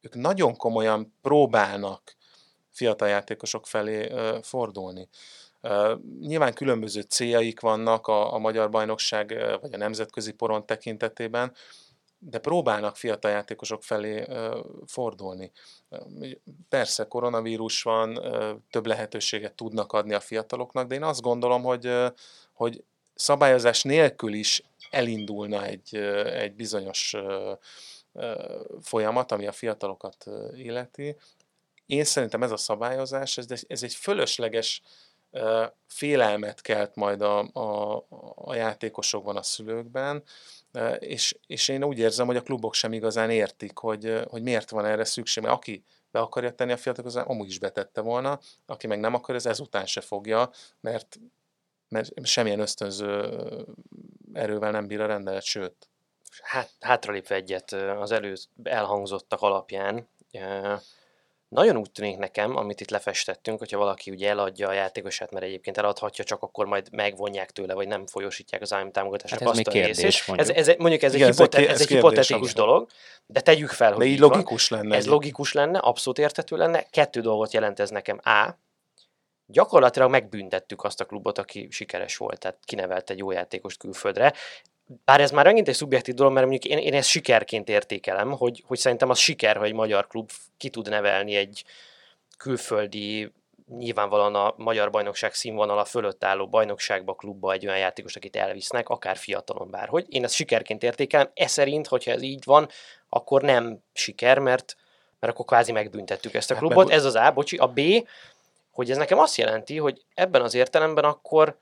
ők 0.01 0.14
nagyon 0.14 0.57
komolyan 0.57 1.14
próbálnak 1.22 2.16
fiatal 2.70 3.09
játékosok 3.09 3.66
felé 3.66 4.12
fordulni. 4.42 5.09
Nyilván 6.20 6.55
különböző 6.55 7.01
céljaik 7.01 7.61
vannak 7.61 8.07
a, 8.07 8.35
a 8.35 8.38
magyar 8.38 8.70
bajnokság 8.70 9.59
vagy 9.61 9.75
a 9.75 9.77
nemzetközi 9.77 10.33
poron 10.33 10.66
tekintetében, 10.66 11.53
de 12.18 12.38
próbálnak 12.38 12.96
fiatal 12.96 13.31
játékosok 13.31 13.83
felé 13.83 14.26
fordulni. 14.87 15.52
Persze 16.68 17.09
koronavírus 17.09 17.83
van, 17.83 18.20
több 18.70 18.87
lehetőséget 18.87 19.55
tudnak 19.55 19.92
adni 19.92 20.14
a 20.14 20.20
fiataloknak, 20.20 20.87
de 20.87 20.94
én 20.94 21.02
azt 21.02 21.20
gondolom, 21.20 21.62
hogy, 21.62 21.94
hogy 22.52 22.85
szabályozás 23.14 23.83
nélkül 23.83 24.33
is 24.33 24.62
elindulna 24.90 25.64
egy, 25.64 25.96
egy 26.24 26.55
bizonyos 26.55 27.16
folyamat, 28.81 29.33
ami 29.33 29.46
a 29.46 29.52
fiatalokat 29.52 30.24
illeti. 30.55 31.16
Én 31.87 32.05
szerintem 32.05 32.42
ez 32.42 32.50
a 32.50 32.57
szabályozás, 32.57 33.38
ez, 33.38 33.46
ez 33.68 33.83
egy 33.83 33.94
fölösleges 33.94 34.83
félelmet 35.87 36.61
kelt 36.61 36.94
majd 36.94 37.22
a, 37.22 37.38
a, 37.52 38.05
a 38.35 38.55
játékosokban, 38.55 39.37
a 39.37 39.42
szülőkben, 39.42 40.22
és, 40.99 41.37
és 41.47 41.69
én 41.69 41.85
úgy 41.85 41.99
érzem, 41.99 42.27
hogy 42.27 42.37
a 42.37 42.43
klubok 42.43 42.75
sem 42.75 42.93
igazán 42.93 43.31
értik, 43.31 43.79
hogy, 43.79 44.23
hogy 44.29 44.43
miért 44.43 44.71
van 44.71 44.85
erre 44.85 45.05
szükség, 45.05 45.43
mert 45.43 45.55
aki 45.55 45.85
be 46.11 46.21
akarja 46.21 46.55
tenni 46.55 46.73
a 46.73 46.77
fiatalokat, 46.77 47.27
amúgy 47.27 47.49
is 47.49 47.59
betette 47.59 48.01
volna, 48.01 48.41
aki 48.67 48.87
meg 48.87 49.01
nem 49.01 49.15
akar, 49.15 49.35
ez 49.35 49.47
ezután 49.47 49.87
se 49.87 50.01
fogja, 50.01 50.51
mert, 50.81 51.19
mert 51.89 52.27
semmilyen 52.27 52.61
ösztönző 52.61 53.39
erővel 54.33 54.71
nem 54.71 54.87
bír 54.87 55.01
a 55.01 55.07
rendelet, 55.07 55.43
sőt. 55.43 55.91
Hát, 56.43 56.71
hátralépve 56.81 57.35
egyet 57.35 57.73
az 57.73 58.11
elő 58.11 58.35
elhangzottak 58.62 59.41
alapján, 59.41 60.09
nagyon 61.57 61.77
úgy 61.77 61.90
tűnik 61.90 62.16
nekem, 62.19 62.57
amit 62.57 62.81
itt 62.81 62.90
lefestettünk, 62.90 63.59
hogyha 63.59 63.79
valaki 63.79 64.11
ugye 64.11 64.29
eladja 64.29 64.69
a 64.69 64.73
játékosát, 64.73 65.31
mert 65.31 65.45
egyébként 65.45 65.79
eladhatja, 65.79 66.25
csak 66.25 66.42
akkor 66.42 66.66
majd 66.66 66.88
megvonják 66.92 67.51
tőle, 67.51 67.75
vagy 67.75 67.88
nem 67.88 68.07
folyosítják 68.07 68.62
az 68.62 68.73
állami 68.73 68.90
támogatásnak 68.90 69.40
hát 69.40 69.49
ez 69.49 69.59
azt 69.59 69.66
a 69.66 69.71
kérdés, 69.71 70.03
részét. 70.03 70.27
Mondjuk. 70.27 70.57
Ez, 70.57 70.69
ez, 70.69 70.75
mondjuk 70.79 71.03
ez 71.03 71.14
Igen, 71.14 71.29
egy, 71.29 71.35
hipote- 71.35 71.61
ez, 71.61 71.69
ez 71.69 71.81
egy 71.81 71.88
hipotetikus 71.88 72.55
dolog, 72.55 72.88
de 73.27 73.40
tegyük 73.40 73.71
fel, 73.71 73.92
hogy 73.92 73.99
de 73.99 74.05
így 74.05 74.19
logikus 74.19 74.69
van. 74.69 74.79
lenne. 74.79 74.97
Ez 74.97 75.05
egy. 75.05 75.11
logikus 75.11 75.53
lenne, 75.53 75.79
abszolút 75.79 76.19
értető 76.19 76.57
lenne. 76.57 76.83
Kettő 76.90 77.21
dolgot 77.21 77.53
jelent 77.53 77.81
ez 77.81 77.90
nekem. 77.90 78.21
A, 78.23 78.59
gyakorlatilag 79.47 80.11
megbüntettük 80.11 80.85
azt 80.85 81.01
a 81.01 81.05
klubot, 81.05 81.38
aki 81.38 81.69
sikeres 81.71 82.16
volt, 82.16 82.38
tehát 82.38 82.59
kinevelt 82.64 83.11
egy 83.11 83.19
jó 83.19 83.31
játékost 83.31 83.79
külföldre. 83.79 84.33
Bár 85.05 85.20
ez 85.20 85.31
már 85.31 85.44
megint 85.44 85.68
egy 85.68 85.75
szubjektív 85.75 86.14
dolog, 86.14 86.33
mert 86.33 86.46
mondjuk 86.46 86.72
én, 86.72 86.79
én 86.79 86.94
ezt 86.94 87.09
sikerként 87.09 87.68
értékelem, 87.68 88.33
hogy, 88.33 88.62
hogy 88.66 88.79
szerintem 88.79 89.11
az 89.11 89.18
siker, 89.18 89.57
hogy 89.57 89.68
egy 89.68 89.75
magyar 89.75 90.07
klub 90.07 90.31
ki 90.57 90.68
tud 90.68 90.88
nevelni 90.88 91.35
egy 91.35 91.64
külföldi, 92.38 93.33
nyilvánvalóan 93.68 94.35
a 94.35 94.55
magyar 94.57 94.90
bajnokság 94.90 95.35
színvonala 95.35 95.85
fölött 95.85 96.25
álló 96.25 96.49
bajnokságba, 96.49 97.14
klubba 97.14 97.53
egy 97.53 97.66
olyan 97.66 97.79
játékos, 97.79 98.16
akit 98.16 98.37
elvisznek, 98.37 98.88
akár 98.88 99.16
fiatalon 99.16 99.70
bárhogy. 99.70 100.07
Én 100.09 100.25
ezt 100.25 100.35
sikerként 100.35 100.83
értékelem. 100.83 101.31
E 101.35 101.46
szerint, 101.46 101.87
hogyha 101.87 102.11
ez 102.11 102.22
így 102.22 102.44
van, 102.44 102.68
akkor 103.09 103.42
nem 103.42 103.83
siker, 103.92 104.38
mert, 104.38 104.77
mert 105.20 105.33
akkor 105.33 105.44
kvázi 105.44 105.72
megbüntettük 105.72 106.35
ezt 106.35 106.51
a 106.51 106.55
hát 106.55 106.62
klubot. 106.62 106.90
Ez 106.90 107.05
az 107.05 107.14
A, 107.14 107.33
bocsi. 107.33 107.57
A 107.57 107.66
B, 107.66 107.81
hogy 108.70 108.90
ez 108.90 108.96
nekem 108.96 109.18
azt 109.18 109.37
jelenti, 109.37 109.79
hogy 109.79 110.05
ebben 110.14 110.42
az 110.42 110.55
értelemben 110.55 111.05
akkor, 111.05 111.59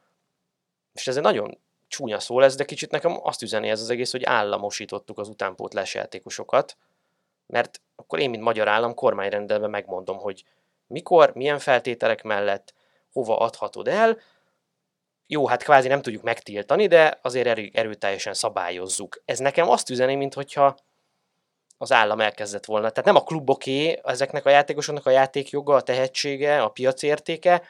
és 0.93 1.07
ez 1.07 1.17
egy 1.17 1.23
nagyon 1.23 1.59
csúnya 1.95 2.21
szó 2.21 2.39
lesz, 2.39 2.57
de 2.57 2.65
kicsit 2.65 2.91
nekem 2.91 3.19
azt 3.23 3.43
üzeni 3.43 3.69
ez 3.69 3.81
az 3.81 3.91
egész, 3.91 4.11
hogy 4.11 4.25
államosítottuk 4.25 5.19
az 5.19 5.29
utánpótlás 5.29 5.95
játékosokat, 5.95 6.77
mert 7.47 7.81
akkor 7.97 8.19
én, 8.19 8.31
mint 8.31 8.43
magyar 8.43 8.69
állam 8.69 8.95
kormányrendelben 8.95 9.71
megmondom, 9.71 10.19
hogy 10.19 10.45
mikor, 10.87 11.35
milyen 11.35 11.59
feltételek 11.59 12.23
mellett, 12.23 12.75
hova 13.13 13.39
adhatod 13.39 13.89
el, 13.89 14.19
jó, 15.27 15.47
hát 15.47 15.63
kvázi 15.63 15.89
nem 15.89 16.03
tudjuk 16.03 16.23
megtiltani, 16.23 16.87
de 16.87 17.19
azért 17.23 17.47
erő, 17.47 17.71
erőteljesen 17.73 18.35
szabályozzuk. 18.35 19.23
Ez 19.25 19.39
nekem 19.39 19.69
azt 19.69 19.91
üzeni, 19.91 20.15
mintha 20.15 20.77
az 21.79 21.93
állam 21.93 22.21
elkezdett 22.21 22.65
volna. 22.65 22.91
Tehát 22.91 23.05
nem 23.05 23.17
a 23.17 23.25
kluboké, 23.25 24.01
ezeknek 24.05 24.47
a 24.47 24.51
játékosoknak 24.51 25.07
a 25.07 25.11
játékjoga, 25.11 25.75
a 25.75 25.83
tehetsége, 25.83 26.63
a 26.63 26.69
piacértéke, 26.69 27.63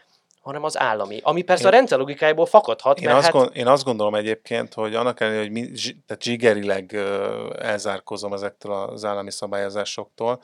hanem 0.44 0.64
az 0.64 0.78
állami. 0.78 1.20
Ami 1.22 1.42
persze 1.42 1.62
én, 1.62 1.68
a 1.68 1.72
rendszer 1.72 1.98
logikájából 1.98 2.46
fakadhat. 2.46 2.98
Én, 2.98 3.04
mert 3.04 3.16
azt 3.16 3.26
hát... 3.26 3.35
gond, 3.35 3.57
én 3.57 3.66
azt 3.66 3.85
gondolom 3.85 4.14
egyébként, 4.14 4.74
hogy 4.74 4.94
annak 4.94 5.20
ellenére, 5.20 5.42
hogy 5.42 5.52
mi, 5.52 5.70
tehát 6.07 6.22
zsigerileg 6.22 6.90
uh, 6.94 7.66
elzárkozom 7.66 8.33
ezektől 8.33 8.72
az 8.72 9.04
állami 9.04 9.30
szabályozásoktól, 9.30 10.40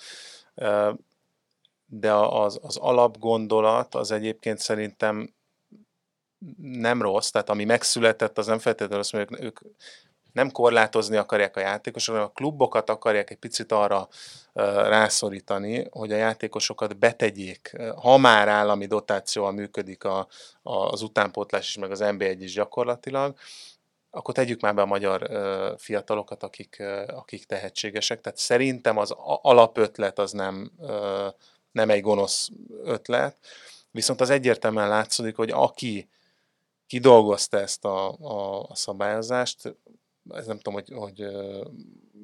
uh, 0.54 0.88
de 1.86 2.12
az, 2.12 2.58
az 2.62 2.76
alapgondolat 2.76 3.94
az 3.94 4.10
egyébként 4.10 4.58
szerintem 4.58 5.34
nem 6.56 7.02
rossz, 7.02 7.30
tehát 7.30 7.50
ami 7.50 7.64
megszületett, 7.64 8.38
az 8.38 8.46
nem 8.46 8.58
feltétlenül 8.58 8.98
azt 8.98 9.12
mondja, 9.12 9.38
ők 9.40 9.58
nem 10.32 10.50
korlátozni 10.50 11.16
akarják 11.16 11.56
a 11.56 11.60
játékosokat, 11.60 12.20
hanem 12.20 12.32
a 12.34 12.38
klubokat 12.38 12.90
akarják 12.90 13.30
egy 13.30 13.38
picit 13.38 13.72
arra 13.72 14.08
rászorítani, 14.88 15.86
hogy 15.90 16.12
a 16.12 16.16
játékosokat 16.16 16.98
betegyék. 16.98 17.76
Ha 17.96 18.16
már 18.16 18.48
állami 18.48 18.86
dotációval 18.86 19.52
működik 19.52 20.04
a, 20.04 20.26
a, 20.62 20.76
az 20.76 21.02
utánpótlás 21.02 21.68
is, 21.68 21.76
meg 21.76 21.90
az 21.90 22.00
NB1 22.02 22.36
is 22.38 22.52
gyakorlatilag, 22.52 23.34
akkor 24.10 24.34
tegyük 24.34 24.60
már 24.60 24.74
be 24.74 24.82
a 24.82 24.86
magyar 24.86 25.30
fiatalokat, 25.78 26.42
akik, 26.42 26.82
akik 27.06 27.44
tehetségesek. 27.44 28.20
Tehát 28.20 28.38
szerintem 28.38 28.98
az 28.98 29.14
alapötlet 29.42 30.18
az 30.18 30.32
nem, 30.32 30.72
nem 31.72 31.90
egy 31.90 32.00
gonosz 32.00 32.48
ötlet, 32.84 33.36
viszont 33.90 34.20
az 34.20 34.30
egyértelműen 34.30 34.88
látszódik, 34.88 35.36
hogy 35.36 35.50
aki 35.50 36.08
kidolgozta 36.86 37.58
ezt 37.58 37.84
a, 37.84 38.10
a, 38.10 38.62
a 38.68 38.74
szabályozást, 38.74 39.76
ez 40.34 40.46
nem 40.46 40.58
tudom, 40.58 40.74
hogy, 40.74 40.92
hogy 40.94 41.26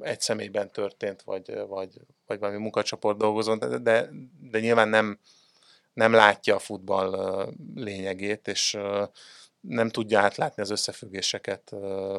egy 0.01 0.21
személyben 0.21 0.71
történt, 0.71 1.23
vagy, 1.23 1.59
vagy, 1.69 2.01
vagy 2.27 2.39
valami 2.39 2.59
munkacsoport 2.59 3.19
dolgozott, 3.19 3.65
de, 3.65 3.79
de, 3.79 4.11
de 4.41 4.61
nyilván 4.61 4.89
nem, 4.89 5.19
nem 5.93 6.13
látja 6.13 6.55
a 6.55 6.59
futball 6.59 7.49
lényegét, 7.75 8.49
és 8.49 8.79
nem 9.61 9.89
tudja 9.89 10.21
átlátni 10.21 10.63
az 10.63 10.71
összefüggéseket 10.71 11.75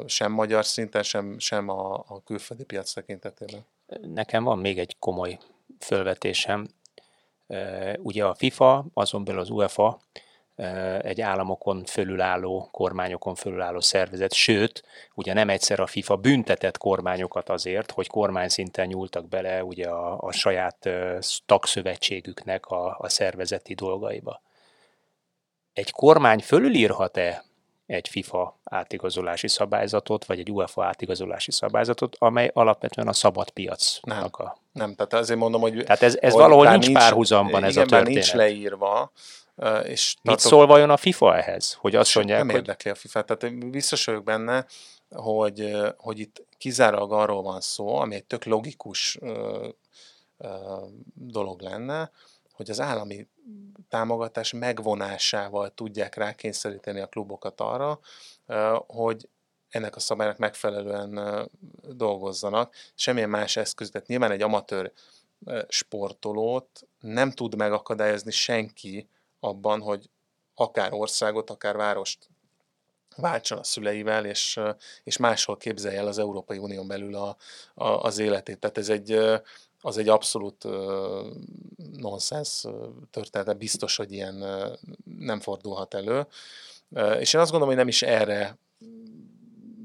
sem 0.06 0.32
magyar 0.32 0.65
szinten, 0.65 1.04
sem, 1.04 1.39
sem 1.39 1.69
a, 1.69 1.93
a 2.08 2.21
külföldi 2.26 2.63
piac 2.63 2.93
tekintetében. 2.93 3.65
Nekem 4.02 4.43
van 4.43 4.60
még 4.60 4.80
egy 4.80 4.95
komoly 5.00 5.38
fölvetésem. 5.80 6.67
Ugye 7.97 8.26
a 8.26 8.36
FIFA, 8.36 8.86
azon 8.93 9.23
belül 9.23 9.39
az 9.39 9.50
UEFA 9.50 10.02
egy 11.02 11.22
államokon 11.22 11.84
fölülálló, 11.86 12.67
kormányokon 12.72 13.36
fölülálló 13.36 13.80
szervezet, 13.80 14.34
sőt, 14.34 14.84
ugye 15.13 15.34
nem 15.34 15.50
egyszer 15.50 15.80
a 15.80 15.88
FIFA 15.88 16.15
büntetett 16.15 16.78
kormányokat 16.78 17.50
azért, 17.50 17.91
hogy 17.91 18.08
kormány 18.08 18.50
szinten 18.50 18.88
nyúltak 18.88 19.28
bele 19.28 19.63
ugye 19.63 19.88
a, 19.88 20.20
a 20.20 20.32
saját 20.32 20.89
tagszövetségüknek 21.46 22.65
a, 22.65 22.98
a 23.00 23.10
szervezeti 23.10 23.74
dolgaiba. 23.74 24.41
Egy 25.74 25.91
kormány 25.91 26.39
fölülírhat-e 26.39 27.46
egy 27.86 28.08
FIFA 28.08 28.60
átigazolási 28.63 29.48
szabályzatot, 29.48 30.26
vagy 30.26 30.39
egy 30.39 30.52
UEFA 30.52 30.86
átigazolási 30.86 31.52
szabályzatot, 31.52 32.15
amely 32.20 32.52
alapvetően 32.54 33.08
a 33.08 33.13
szabad 33.13 33.50
piacnak 33.50 34.38
a... 34.38 34.58
Nem, 34.72 34.96
tehát 34.96 35.13
azért 35.13 35.39
mondom, 35.39 35.62
hogy... 35.62 35.84
Tehát 35.84 36.02
ez, 36.02 36.17
ez 36.22 36.34
valahol 36.34 36.70
nincs 36.70 36.91
párhuzamban 36.91 37.63
ez 37.63 37.78
a 37.78 37.80
történet. 37.80 38.08
nincs 38.08 38.34
leírva, 38.34 39.12
és 39.84 40.15
Mit 40.15 40.24
tartok, 40.24 40.52
szól 40.52 40.65
vajon 40.65 40.89
a 40.89 40.98
FIFA 40.98 41.38
ehhez? 41.38 41.74
Hogy 41.74 41.96
azt 41.96 42.15
mondják, 42.15 42.38
nem 42.38 42.48
hogy... 42.48 42.56
érdekli 42.56 42.91
a 42.91 42.96
FIFA. 42.96 43.24
Tehát 43.24 43.70
biztos 43.70 44.06
vagyok 44.06 44.24
benne, 44.24 44.65
hogy, 45.10 45.76
hogy 45.98 46.20
itt 46.20 46.46
kizárólag 46.58 47.12
arról 47.12 47.41
van 47.41 47.62
szó, 47.62 47.96
ami 47.96 48.15
egy 48.15 48.26
tök 48.26 48.43
logikus 48.43 49.17
ö, 49.22 49.67
ö, 50.38 50.48
dolog 51.13 51.62
lenne, 51.62 52.12
hogy 52.52 52.70
az 52.70 52.80
állami 52.80 53.28
támogatás 53.89 54.54
megvonásával 54.54 55.74
tudják 55.74 56.15
rákényszeríteni 56.15 57.00
a 57.00 57.08
klubokat 57.08 57.62
arra, 57.62 58.00
ö, 58.46 58.78
hogy 58.88 59.30
ennek 59.70 59.96
a 59.96 60.00
szabálynak 60.00 60.38
megfelelően 60.38 61.50
dolgozzanak. 61.89 62.74
Semmilyen 62.96 63.30
más 63.30 63.56
eszköz, 63.56 63.89
tehát 63.89 64.08
nyilván 64.08 64.32
egy 64.32 64.41
amatőr 64.41 64.91
sportolót 65.67 66.88
nem 67.00 67.32
tud 67.32 67.56
megakadályozni 67.56 68.32
senki 68.32 69.08
abban, 69.39 69.82
hogy 69.82 70.10
akár 70.56 70.93
országot, 70.93 71.50
akár 71.50 71.76
várost 71.76 72.30
váltson 73.15 73.58
a 73.58 73.63
szüleivel, 73.63 74.26
és, 74.26 74.60
és 75.04 75.17
máshol 75.17 75.58
képzelje 75.58 76.00
el 76.00 76.08
az 76.08 76.17
Európai 76.17 76.58
Unión 76.58 76.88
belül 76.88 77.15
a, 77.15 77.38
a, 77.73 77.88
az 77.88 78.17
életét. 78.17 78.60
Tehát 78.60 78.78
ez 78.78 78.89
egy, 78.89 79.19
az 79.82 79.97
egy 79.97 80.10
abszolút 80.10 80.67
nonsens 81.97 82.65
történet, 83.12 83.58
biztos, 83.58 83.95
hogy 83.95 84.12
ilyen 84.12 84.45
nem 85.17 85.39
fordulhat 85.39 85.93
elő. 85.93 86.28
És 87.19 87.34
én 87.34 87.41
azt 87.41 87.52
gondolom, 87.52 87.67
hogy 87.67 87.76
nem 87.76 87.88
is 87.88 88.02
erre 88.02 88.58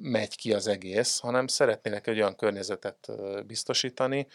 megy 0.01 0.37
ki 0.37 0.53
az 0.53 0.67
egész, 0.67 1.19
hanem 1.19 1.47
szeretnének 1.47 2.07
egy 2.07 2.17
olyan 2.17 2.37
környezetet 2.37 3.09
biztosítani, 3.47 4.27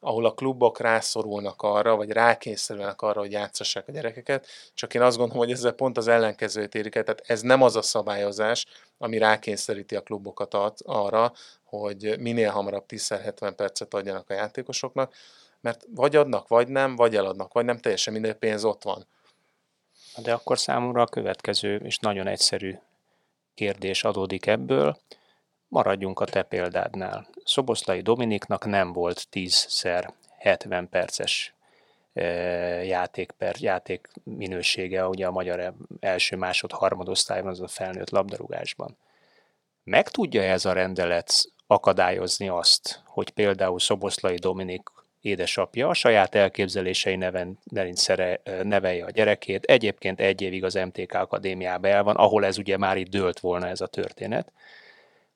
ahol 0.00 0.26
a 0.26 0.34
klubok 0.34 0.80
rászorulnak 0.80 1.62
arra, 1.62 1.96
vagy 1.96 2.10
rákényszerülnek 2.10 3.02
arra, 3.02 3.20
hogy 3.20 3.32
játszassák 3.32 3.88
a 3.88 3.92
gyerekeket, 3.92 4.46
csak 4.74 4.94
én 4.94 5.02
azt 5.02 5.16
gondolom, 5.16 5.42
hogy 5.42 5.52
ezzel 5.52 5.72
pont 5.72 5.96
az 5.96 6.08
ellenkezőt 6.08 6.74
érik 6.74 6.94
el, 6.94 7.02
tehát 7.02 7.22
ez 7.26 7.40
nem 7.40 7.62
az 7.62 7.76
a 7.76 7.82
szabályozás, 7.82 8.66
ami 8.98 9.18
rákényszeríti 9.18 9.96
a 9.96 10.00
klubokat 10.00 10.54
arra, 10.84 11.32
hogy 11.64 12.18
minél 12.18 12.50
hamarabb 12.50 12.84
10-70 12.88 13.52
percet 13.56 13.94
adjanak 13.94 14.30
a 14.30 14.34
játékosoknak, 14.34 15.14
mert 15.60 15.84
vagy 15.94 16.16
adnak, 16.16 16.48
vagy 16.48 16.68
nem, 16.68 16.96
vagy 16.96 17.16
eladnak, 17.16 17.52
vagy 17.52 17.64
nem, 17.64 17.78
teljesen 17.78 18.12
minden 18.12 18.38
pénz 18.38 18.64
ott 18.64 18.82
van. 18.82 19.06
De 20.22 20.32
akkor 20.32 20.58
számomra 20.58 21.02
a 21.02 21.06
következő 21.06 21.76
és 21.76 21.98
nagyon 21.98 22.26
egyszerű 22.26 22.78
kérdés 23.54 24.04
adódik 24.04 24.46
ebből, 24.46 24.98
Maradjunk 25.70 26.20
a 26.20 26.24
te 26.24 26.42
példádnál. 26.42 27.26
Szoboszlai 27.44 28.00
Dominiknak 28.00 28.66
nem 28.66 28.92
volt 28.92 29.28
10-szer 29.32 30.08
70 30.38 30.88
perces 30.88 31.54
e, 32.12 32.22
játék, 32.84 33.30
per, 33.30 33.54
játék 33.58 34.08
minősége 34.24 35.06
ugye 35.06 35.26
a 35.26 35.30
magyar 35.30 35.74
első, 36.00 36.36
másod, 36.36 36.72
harmadosztályban, 36.72 37.50
az 37.50 37.60
a 37.60 37.68
felnőtt 37.68 38.10
labdarúgásban. 38.10 38.96
Meg 39.84 40.08
tudja 40.08 40.42
ez 40.42 40.64
a 40.64 40.72
rendelet 40.72 41.32
akadályozni 41.66 42.48
azt, 42.48 43.02
hogy 43.04 43.30
például 43.30 43.78
Szoboszlai 43.78 44.36
Dominik 44.36 44.82
édesapja 45.20 45.88
a 45.88 45.94
saját 45.94 46.34
elképzelései 46.34 47.16
neven, 47.16 47.58
szere, 47.92 48.40
nevelje 48.62 49.04
a 49.04 49.10
gyerekét. 49.10 49.64
Egyébként 49.64 50.20
egy 50.20 50.40
évig 50.40 50.64
az 50.64 50.74
MTK 50.74 51.14
Akadémiába 51.14 51.88
el 51.88 52.02
van, 52.02 52.16
ahol 52.16 52.44
ez 52.44 52.58
ugye 52.58 52.76
már 52.76 52.96
itt 52.96 53.10
dőlt 53.10 53.40
volna 53.40 53.66
ez 53.66 53.80
a 53.80 53.86
történet 53.86 54.52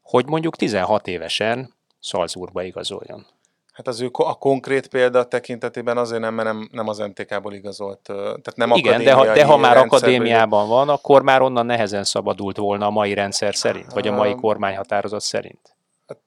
hogy 0.05 0.27
mondjuk 0.27 0.57
16 0.57 1.07
évesen 1.07 1.75
Salzburgba 2.01 2.62
igazoljon. 2.62 3.27
Hát 3.73 3.87
az 3.87 4.01
ő 4.01 4.11
a 4.12 4.38
konkrét 4.38 4.88
példa 4.88 5.25
tekintetében 5.25 5.97
azért 5.97 6.21
nem, 6.21 6.35
mert 6.35 6.49
nem, 6.49 6.69
nem 6.73 6.88
az 6.88 6.99
MTK-ból 6.99 7.53
igazolt. 7.53 8.01
Tehát 8.03 8.55
nem 8.57 8.71
Igen, 8.71 9.05
de 9.05 9.12
ha, 9.12 9.33
de 9.33 9.45
ha 9.45 9.57
már 9.57 9.77
akadémiában 9.77 10.69
van, 10.69 10.88
akkor 10.88 11.23
már 11.23 11.43
onnan 11.43 11.67
nehezen 11.67 12.05
szabadult 12.05 12.57
volna 12.57 12.87
a 12.87 12.90
mai 12.90 13.14
rendszer 13.14 13.55
szerint, 13.55 13.93
vagy 13.93 14.09
a 14.09 14.12
mai 14.12 14.35
kormányhatározat 14.35 15.21
szerint. 15.21 15.77
Hát, 16.07 16.19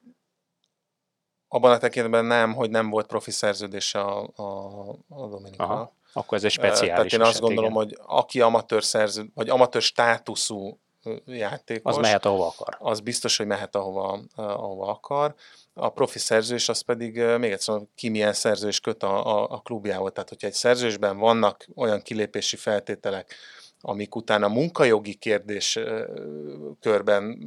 abban 1.48 1.72
a 1.72 1.78
tekintetben 1.78 2.26
nem, 2.26 2.54
hogy 2.54 2.70
nem 2.70 2.90
volt 2.90 3.08
profi 3.08 3.32
szerződés 3.32 3.96
a, 3.96 4.22
a, 4.22 4.90
a 5.10 5.28
Dominika. 5.28 5.94
Akkor 6.13 6.38
ez 6.38 6.44
egy 6.44 6.52
speciális 6.52 7.12
Tehát 7.12 7.13
én 7.13 7.22
azt 7.22 7.40
gondolom, 7.40 7.72
igen. 7.72 7.84
hogy 7.84 7.98
aki 8.06 8.42
amatőr 8.42 8.84
szerző, 8.84 9.26
vagy 9.36 9.50
amatőr 9.50 9.82
státuszú 9.82 10.80
játékos. 11.26 11.96
Az 11.96 12.02
mehet 12.02 12.26
ahova 12.26 12.48
akar. 12.48 12.78
Az 12.80 13.00
biztos, 13.00 13.38
hogy 13.38 13.46
mehet 13.46 13.76
ahova, 13.76 14.20
ahova 14.36 14.88
akar. 14.88 15.36
A 15.74 15.89
profi 15.89 16.20
szerzős 16.20 16.70
az 16.70 16.82
pedig 16.82 17.20
még 17.20 17.52
egyszer 17.52 17.82
ki 17.96 18.10
milyen 18.10 18.34
szerzős 18.34 18.80
köt 18.80 19.04
a, 19.04 19.38
a, 19.38 19.50
a 19.50 19.60
klubjával. 19.60 20.12
Tehát, 20.12 20.30
hogyha 20.30 20.48
egy 20.48 20.54
szerzősben 20.54 21.17
vannak 21.17 21.67
olyan 21.76 22.02
kilépési 22.02 22.56
feltételek, 22.56 23.36
amik 23.82 24.15
után 24.15 24.43
a 24.43 24.48
munkajogi 24.48 25.13
kérdés 25.13 25.80
körben 26.80 27.38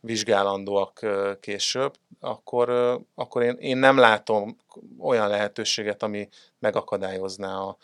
vizsgálandóak 0.00 1.06
később, 1.40 1.94
akkor, 2.20 2.70
akkor 3.14 3.42
én, 3.42 3.56
én 3.58 3.76
nem 3.76 3.98
látom 3.98 4.56
olyan 4.98 5.28
lehetőséget, 5.28 6.02
ami 6.02 6.28
megakadályozná 6.58 7.56
a, 7.56 7.76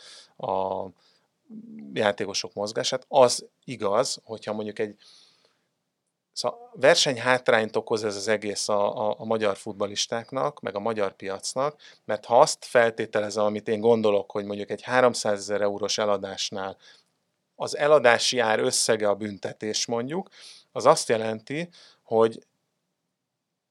a 0.47 0.87
játékosok 1.93 2.55
mozgását. 2.55 3.05
Az 3.09 3.47
igaz, 3.64 4.21
hogyha 4.25 4.53
mondjuk 4.53 4.79
egy 4.79 4.97
Szóval 6.40 6.70
versenyhátrányt 6.74 7.76
okoz 7.76 8.05
ez 8.05 8.16
az 8.16 8.29
egész 8.29 8.68
a, 8.68 9.09
a, 9.09 9.14
a 9.18 9.24
magyar 9.24 9.57
futbalistáknak, 9.57 10.61
meg 10.61 10.74
a 10.74 10.81
magyar 10.81 11.12
piacnak, 11.12 11.81
mert 12.05 12.24
ha 12.24 12.40
azt 12.40 12.64
feltételezem, 12.64 13.44
amit 13.44 13.68
én 13.68 13.81
gondolok, 13.81 14.31
hogy 14.31 14.44
mondjuk 14.44 14.70
egy 14.70 14.83
300 14.83 15.38
ezer 15.38 15.61
eurós 15.61 15.98
eladásnál 15.98 16.76
az 17.55 17.76
eladási 17.76 18.38
ár 18.38 18.59
összege 18.59 19.09
a 19.09 19.14
büntetés 19.14 19.87
mondjuk, 19.87 20.29
az 20.72 20.87
azt 20.87 21.09
jelenti, 21.09 21.68
hogy 22.03 22.46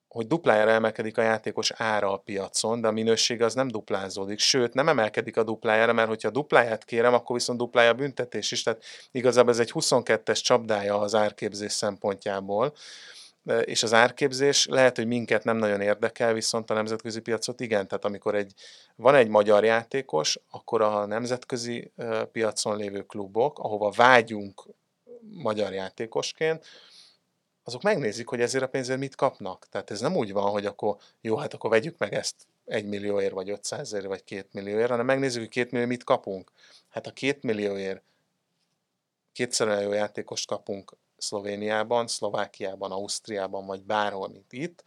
hogy 0.10 0.28
duplájára 0.28 0.72
emelkedik 0.72 1.18
a 1.18 1.22
játékos 1.22 1.72
ára 1.72 2.14
a 2.14 2.18
piacon, 2.18 2.82
de 2.82 2.88
a 2.88 2.92
minőség 2.92 3.42
az 3.42 3.54
nem 3.54 3.68
duplázódik. 3.68 4.40
Sőt, 4.40 4.74
nem 4.74 4.90
emelkedik 4.90 5.38
a 5.38 5.44
duplájára, 5.44 5.94
mert 5.94 6.08
hogyha 6.08 6.28
a 6.28 6.32
dupláját 6.32 6.86
kérem, 6.86 7.14
akkor 7.14 7.36
viszont 7.36 7.60
duplája 7.60 7.94
büntetés 7.94 8.52
is. 8.52 8.64
Tehát 8.64 8.84
igazából 9.12 9.52
ez 9.52 9.60
egy 9.60 9.72
22-es 9.74 10.42
csapdája 10.42 11.00
az 11.00 11.16
árképzés 11.16 11.72
szempontjából. 11.72 12.74
És 13.64 13.84
az 13.84 13.94
árképzés 13.94 14.66
lehet, 14.66 14.96
hogy 14.96 15.08
minket 15.08 15.44
nem 15.44 15.58
nagyon 15.58 15.82
érdekel, 15.82 16.34
viszont 16.34 16.70
a 16.70 16.74
nemzetközi 16.74 17.20
piacot 17.20 17.60
igen. 17.60 17.88
Tehát 17.88 18.06
amikor 18.06 18.36
egy, 18.36 18.54
van 18.96 19.16
egy 19.16 19.28
magyar 19.28 19.64
játékos, 19.64 20.40
akkor 20.50 20.82
a 20.82 21.06
nemzetközi 21.06 21.92
piacon 22.32 22.78
lévő 22.78 23.02
klubok, 23.02 23.60
ahova 23.60 23.92
vágyunk 23.96 24.64
magyar 25.32 25.74
játékosként, 25.74 26.66
azok 27.64 27.82
megnézik, 27.82 28.28
hogy 28.28 28.42
ezért 28.42 28.64
a 28.64 28.68
pénzért 28.68 29.00
mit 29.00 29.16
kapnak. 29.16 29.68
Tehát 29.70 29.92
ez 29.92 30.00
nem 30.00 30.16
úgy 30.16 30.34
van, 30.34 30.52
hogy 30.52 30.66
akkor 30.66 30.98
jó, 31.22 31.36
hát 31.38 31.54
akkor 31.54 31.70
vegyük 31.70 31.98
meg 31.98 32.14
ezt 32.14 32.36
egy 32.66 32.86
millióért, 32.86 33.34
vagy 33.34 33.50
500 33.50 33.80
ezer, 33.80 34.08
vagy 34.08 34.24
két 34.24 34.48
millióért, 34.52 34.90
hanem 34.90 35.06
megnézzük, 35.06 35.42
hogy 35.42 35.50
két 35.50 35.72
millió 35.72 35.88
mit 35.88 36.04
kapunk. 36.04 36.52
Hát 36.90 37.08
a 37.08 37.12
két 37.12 37.44
millióért 37.44 38.02
kétszer 39.34 39.68
olyan 39.68 39.82
jó 39.82 39.92
játékost 39.92 40.48
kapunk 40.48 40.96
Szlovéniában, 41.18 42.08
Szlovákiában, 42.08 42.92
Ausztriában, 42.92 43.66
vagy 43.66 43.82
bárhol, 43.82 44.30
mint 44.30 44.54
itt, 44.54 44.84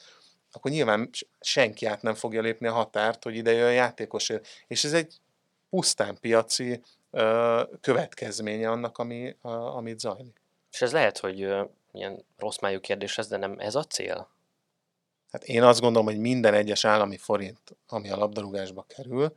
akkor 0.53 0.71
nyilván 0.71 1.11
senki 1.41 1.87
át 1.87 2.03
nem 2.03 2.15
fogja 2.15 2.41
lépni 2.41 2.67
a 2.67 2.73
határt, 2.73 3.23
hogy 3.23 3.37
ide 3.37 3.53
jön 3.53 3.73
játékosért. 3.73 4.47
És 4.67 4.85
ez 4.85 4.93
egy 4.93 5.21
pusztán 5.71 6.19
piaci 6.21 6.83
ö, 7.11 7.63
következménye 7.81 8.71
annak, 8.71 8.99
ami, 8.99 9.37
a, 9.41 9.49
amit 9.49 10.01
zajlik. 10.01 10.41
És 10.73 10.83
ez 10.83 10.93
lehet, 10.93 11.19
hogy 11.19 11.49
milyen 11.93 12.25
rossz 12.37 12.59
májú 12.59 12.81
kérdés 12.81 13.19
ez, 13.19 13.29
de 13.29 13.37
nem 13.37 13.59
ez 13.59 13.75
a 13.75 13.85
cél? 13.85 14.29
Hát 15.31 15.45
én 15.45 15.63
azt 15.63 15.81
gondolom, 15.81 16.07
hogy 16.07 16.19
minden 16.19 16.55
egyes 16.55 16.85
állami 16.85 17.17
forint, 17.17 17.77
ami 17.89 18.11
a 18.11 18.17
labdarúgásba 18.17 18.87
kerül, 18.89 19.37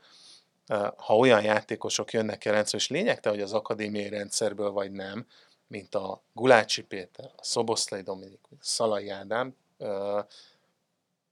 ha 0.95 1.17
olyan 1.17 1.43
játékosok 1.43 2.13
jönnek 2.13 2.41
a 2.45 2.51
rendszer, 2.51 2.79
és 2.79 2.87
lényegte, 2.87 3.29
hogy 3.29 3.41
az 3.41 3.53
akadémiai 3.53 4.09
rendszerből 4.09 4.71
vagy 4.71 4.91
nem, 4.91 5.27
mint 5.67 5.95
a 5.95 6.21
Gulácsi 6.33 6.83
Péter, 6.83 7.31
a 7.35 7.43
Szoboszlai 7.43 8.01
Dominik, 8.01 8.39
a 8.43 8.55
Szalai 8.59 9.09
Ádám, 9.09 9.55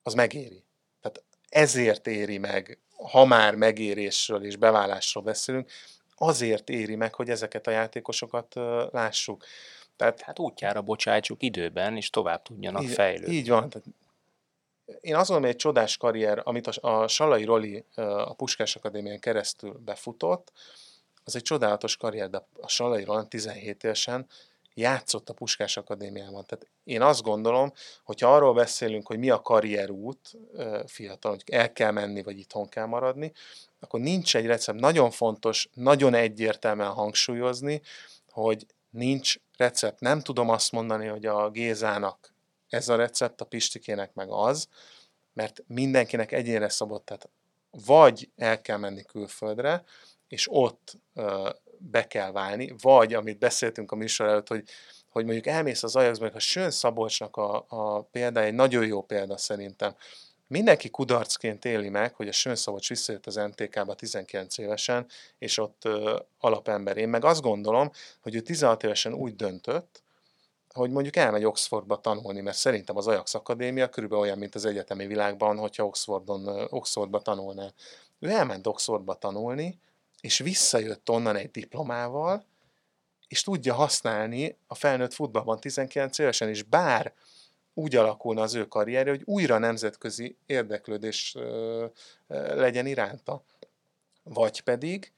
az 0.03 0.13
megéri. 0.13 0.63
Tehát 1.01 1.23
ezért 1.49 2.07
éri 2.07 2.37
meg, 2.37 2.79
ha 3.11 3.25
már 3.25 3.55
megérésről 3.55 4.45
és 4.45 4.55
beválásról 4.55 5.23
beszélünk, 5.23 5.71
azért 6.15 6.69
éri 6.69 6.95
meg, 6.95 7.13
hogy 7.13 7.29
ezeket 7.29 7.67
a 7.67 7.71
játékosokat 7.71 8.53
lássuk. 8.91 9.45
Tehát, 9.95 10.21
hát 10.21 10.39
útjára 10.39 10.81
bocsájtsuk 10.81 11.43
időben, 11.43 11.97
és 11.97 12.09
tovább 12.09 12.41
tudjanak 12.41 12.83
így, 12.83 12.89
fejlődni. 12.89 13.35
Így 13.35 13.49
van. 13.49 13.69
Tehát 13.69 13.87
én 15.01 15.15
azt 15.15 15.27
gondolom, 15.27 15.41
hogy 15.41 15.49
egy 15.49 15.55
csodás 15.55 15.97
karrier, 15.97 16.41
amit 16.43 16.67
a, 16.67 16.87
a 16.87 17.07
Salai 17.07 17.43
Roli 17.43 17.85
a 17.95 18.33
Puskás 18.33 18.75
Akadémián 18.75 19.19
keresztül 19.19 19.81
befutott, 19.85 20.51
az 21.23 21.35
egy 21.35 21.41
csodálatos 21.41 21.97
karrier, 21.97 22.29
de 22.29 22.47
a 22.61 22.67
Salai 22.67 23.03
Roland 23.03 23.27
17 23.27 23.83
évesen 23.83 24.27
játszott 24.73 25.29
a 25.29 25.33
Puskás 25.33 25.77
Akadémiában. 25.77 26.45
Tehát 26.45 26.67
én 26.83 27.01
azt 27.01 27.21
gondolom, 27.21 27.73
hogyha 28.03 28.35
arról 28.35 28.53
beszélünk, 28.53 29.07
hogy 29.07 29.17
mi 29.17 29.29
a 29.29 29.41
karrierút 29.41 30.31
fiatal, 30.85 31.31
hogy 31.31 31.43
el 31.51 31.73
kell 31.73 31.91
menni, 31.91 32.23
vagy 32.23 32.39
itthon 32.39 32.69
kell 32.69 32.85
maradni, 32.85 33.31
akkor 33.79 33.99
nincs 33.99 34.35
egy 34.35 34.45
recept. 34.45 34.79
Nagyon 34.79 35.11
fontos, 35.11 35.69
nagyon 35.73 36.13
egyértelműen 36.13 36.89
hangsúlyozni, 36.89 37.81
hogy 38.29 38.65
nincs 38.93 39.35
recept. 39.57 39.99
Nem 39.99 40.21
tudom 40.21 40.49
azt 40.49 40.71
mondani, 40.71 41.07
hogy 41.07 41.25
a 41.25 41.49
Gézának 41.49 42.33
ez 42.69 42.89
a 42.89 42.95
recept, 42.95 43.41
a 43.41 43.45
Pistikének 43.45 44.13
meg 44.13 44.29
az, 44.29 44.67
mert 45.33 45.63
mindenkinek 45.67 46.31
egyénre 46.31 46.69
szabott, 46.69 47.05
tehát 47.05 47.29
vagy 47.85 48.29
el 48.35 48.61
kell 48.61 48.77
menni 48.77 49.03
külföldre, 49.03 49.83
és 50.27 50.47
ott 50.51 50.97
ö, 51.13 51.49
be 51.77 52.07
kell 52.07 52.31
válni, 52.31 52.75
vagy, 52.81 53.13
amit 53.13 53.39
beszéltünk 53.39 53.91
a 53.91 53.95
műsor 53.95 54.27
előtt, 54.27 54.47
hogy, 54.47 54.69
hogy 55.09 55.23
mondjuk 55.23 55.47
elmész 55.47 55.83
az 55.83 55.95
Ajaxba, 55.95 56.29
a 56.33 56.39
Sön 56.39 56.71
Szabolcsnak 56.71 57.35
a, 57.37 57.65
a 57.67 58.01
példája 58.01 58.47
egy 58.47 58.53
nagyon 58.53 58.85
jó 58.85 59.01
példa 59.01 59.37
szerintem. 59.37 59.95
Mindenki 60.53 60.89
kudarcként 60.89 61.65
éli 61.65 61.89
meg, 61.89 62.13
hogy 62.13 62.27
a 62.27 62.31
Sön 62.31 62.55
Szabolcs 62.55 62.89
visszajött 62.89 63.25
az 63.25 63.35
MTK-ba 63.35 63.93
19 63.95 64.57
évesen, 64.57 65.05
és 65.37 65.57
ott 65.57 65.85
ö, 65.85 66.19
alapember. 66.39 66.97
Én 66.97 67.09
meg 67.09 67.25
azt 67.25 67.41
gondolom, 67.41 67.91
hogy 68.21 68.35
ő 68.35 68.39
16 68.39 68.83
évesen 68.83 69.13
úgy 69.13 69.35
döntött, 69.35 70.03
hogy 70.73 70.89
mondjuk 70.89 71.15
elmegy 71.15 71.43
Oxfordba 71.43 71.99
tanulni, 71.99 72.41
mert 72.41 72.57
szerintem 72.57 72.97
az 72.97 73.07
Ajax 73.07 73.33
Akadémia 73.33 73.89
körülbelül 73.89 74.23
olyan, 74.23 74.37
mint 74.37 74.55
az 74.55 74.65
egyetemi 74.65 75.07
világban, 75.07 75.57
hogyha 75.57 75.85
Oxfordon, 75.85 76.67
Oxfordba 76.69 77.21
tanulná. 77.21 77.71
Ő 78.19 78.29
elment 78.29 78.67
Oxfordba 78.67 79.13
tanulni, 79.13 79.79
és 80.21 80.37
visszajött 80.37 81.09
onnan 81.09 81.35
egy 81.35 81.51
diplomával, 81.51 82.45
és 83.27 83.43
tudja 83.43 83.73
használni 83.73 84.57
a 84.67 84.75
felnőtt 84.75 85.13
futballban 85.13 85.59
19 85.59 86.17
évesen, 86.17 86.49
és 86.49 86.63
bár 86.63 87.13
úgy 87.73 87.95
alakulna 87.95 88.41
az 88.41 88.55
ő 88.55 88.67
karrierje, 88.67 89.11
hogy 89.11 89.21
újra 89.25 89.57
nemzetközi 89.57 90.37
érdeklődés 90.45 91.35
legyen 92.27 92.85
iránta. 92.85 93.43
Vagy 94.23 94.61
pedig 94.61 95.11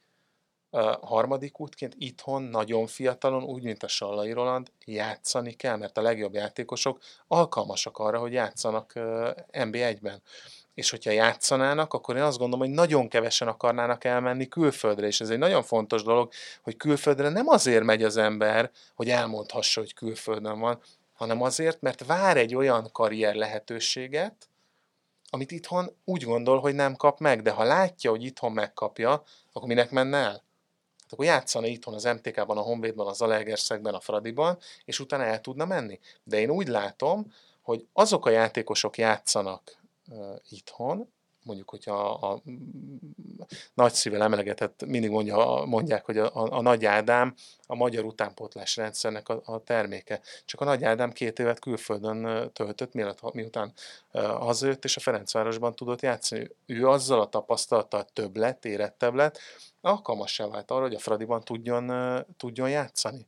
harmadik 1.00 1.60
útként 1.60 1.94
itthon 1.98 2.42
nagyon 2.42 2.86
fiatalon, 2.86 3.44
úgy, 3.44 3.62
mint 3.62 3.82
a 3.82 3.88
Sallai 3.88 4.32
Roland, 4.32 4.70
játszani 4.84 5.52
kell, 5.52 5.76
mert 5.76 5.98
a 5.98 6.02
legjobb 6.02 6.34
játékosok 6.34 6.98
alkalmasak 7.26 7.98
arra, 7.98 8.18
hogy 8.18 8.32
játszanak 8.32 8.92
NB1-ben. 9.52 10.22
És 10.74 10.90
hogyha 10.90 11.10
játszanának, 11.10 11.94
akkor 11.94 12.16
én 12.16 12.22
azt 12.22 12.38
gondolom, 12.38 12.66
hogy 12.66 12.74
nagyon 12.74 13.08
kevesen 13.08 13.48
akarnának 13.48 14.04
elmenni 14.04 14.48
külföldre, 14.48 15.06
és 15.06 15.20
ez 15.20 15.30
egy 15.30 15.38
nagyon 15.38 15.62
fontos 15.62 16.02
dolog, 16.02 16.32
hogy 16.62 16.76
külföldre 16.76 17.28
nem 17.28 17.48
azért 17.48 17.84
megy 17.84 18.02
az 18.02 18.16
ember, 18.16 18.70
hogy 18.94 19.10
elmondhassa, 19.10 19.80
hogy 19.80 19.94
külföldön 19.94 20.58
van, 20.58 20.80
hanem 21.16 21.42
azért, 21.42 21.80
mert 21.80 22.06
vár 22.06 22.36
egy 22.36 22.54
olyan 22.54 22.88
karrier 22.92 23.34
lehetőséget, 23.34 24.48
amit 25.30 25.50
itthon 25.50 25.96
úgy 26.04 26.22
gondol, 26.22 26.60
hogy 26.60 26.74
nem 26.74 26.96
kap 26.96 27.18
meg, 27.18 27.42
de 27.42 27.50
ha 27.50 27.64
látja, 27.64 28.10
hogy 28.10 28.24
itthon 28.24 28.52
megkapja, 28.52 29.22
akkor 29.52 29.68
minek 29.68 29.90
menne 29.90 30.16
el? 30.16 30.44
Hát 31.02 31.12
akkor 31.12 31.24
játszana 31.24 31.66
itthon 31.66 31.94
az 31.94 32.04
MTK-ban, 32.04 32.58
a 32.58 32.60
Honvédban, 32.60 33.06
az 33.06 33.16
Zalaegerszegben, 33.16 33.94
a 33.94 34.00
Fradiban, 34.00 34.58
és 34.84 35.00
utána 35.00 35.24
el 35.24 35.40
tudna 35.40 35.64
menni. 35.64 35.98
De 36.24 36.38
én 36.38 36.50
úgy 36.50 36.68
látom, 36.68 37.32
hogy 37.62 37.86
azok 37.92 38.26
a 38.26 38.30
játékosok 38.30 38.98
játszanak 38.98 39.76
uh, 40.08 40.36
itthon, 40.48 41.12
mondjuk, 41.46 41.70
hogyha 41.70 42.10
a, 42.10 42.32
a 42.32 42.42
nagy 43.74 43.92
szível 43.92 44.22
emelegetett, 44.22 44.86
mindig 44.86 45.10
mondja, 45.10 45.64
mondják, 45.64 46.04
hogy 46.04 46.18
a, 46.18 46.36
a, 46.36 46.56
a 46.58 46.60
Nagy 46.60 46.84
Ádám 46.84 47.34
a 47.66 47.74
magyar 47.74 48.04
utánpótlás 48.04 48.76
rendszernek 48.76 49.28
a, 49.28 49.40
a 49.44 49.62
terméke. 49.62 50.20
Csak 50.44 50.60
a 50.60 50.64
Nagy 50.64 50.84
Ádám 50.84 51.12
két 51.12 51.38
évet 51.38 51.58
külföldön 51.58 52.50
töltött, 52.52 52.92
mielőtt, 52.92 53.32
miután 53.32 53.72
hazajött, 54.12 54.84
és 54.84 54.96
a 54.96 55.00
Ferencvárosban 55.00 55.74
tudott 55.74 56.02
játszani. 56.02 56.50
Ő 56.66 56.88
azzal 56.88 57.20
a 57.20 57.28
tapasztalattal 57.28 58.04
több 58.12 58.36
lett, 58.36 58.64
érettebb 58.64 59.14
lett, 59.14 59.38
alkalmassá 59.80 60.46
vált 60.46 60.70
arra, 60.70 60.82
hogy 60.82 60.94
a 60.94 60.98
Fradiban 60.98 61.42
tudjon, 61.42 61.92
tudjon 62.36 62.70
játszani. 62.70 63.26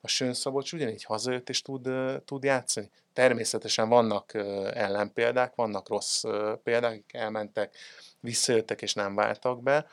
A 0.00 0.08
Sön 0.08 0.34
Szabolcs 0.34 0.72
ugyanígy 0.72 1.04
hazajött 1.04 1.48
és 1.48 1.62
tud, 1.62 1.88
tud 2.24 2.44
játszani. 2.44 2.90
Természetesen 3.12 3.88
vannak 3.88 4.34
ellenpéldák, 4.74 5.54
vannak 5.54 5.88
rossz 5.88 6.22
példák, 6.62 6.90
akik 6.90 7.12
elmentek, 7.12 7.76
visszajöttek 8.20 8.82
és 8.82 8.94
nem 8.94 9.14
váltak 9.14 9.62
be, 9.62 9.86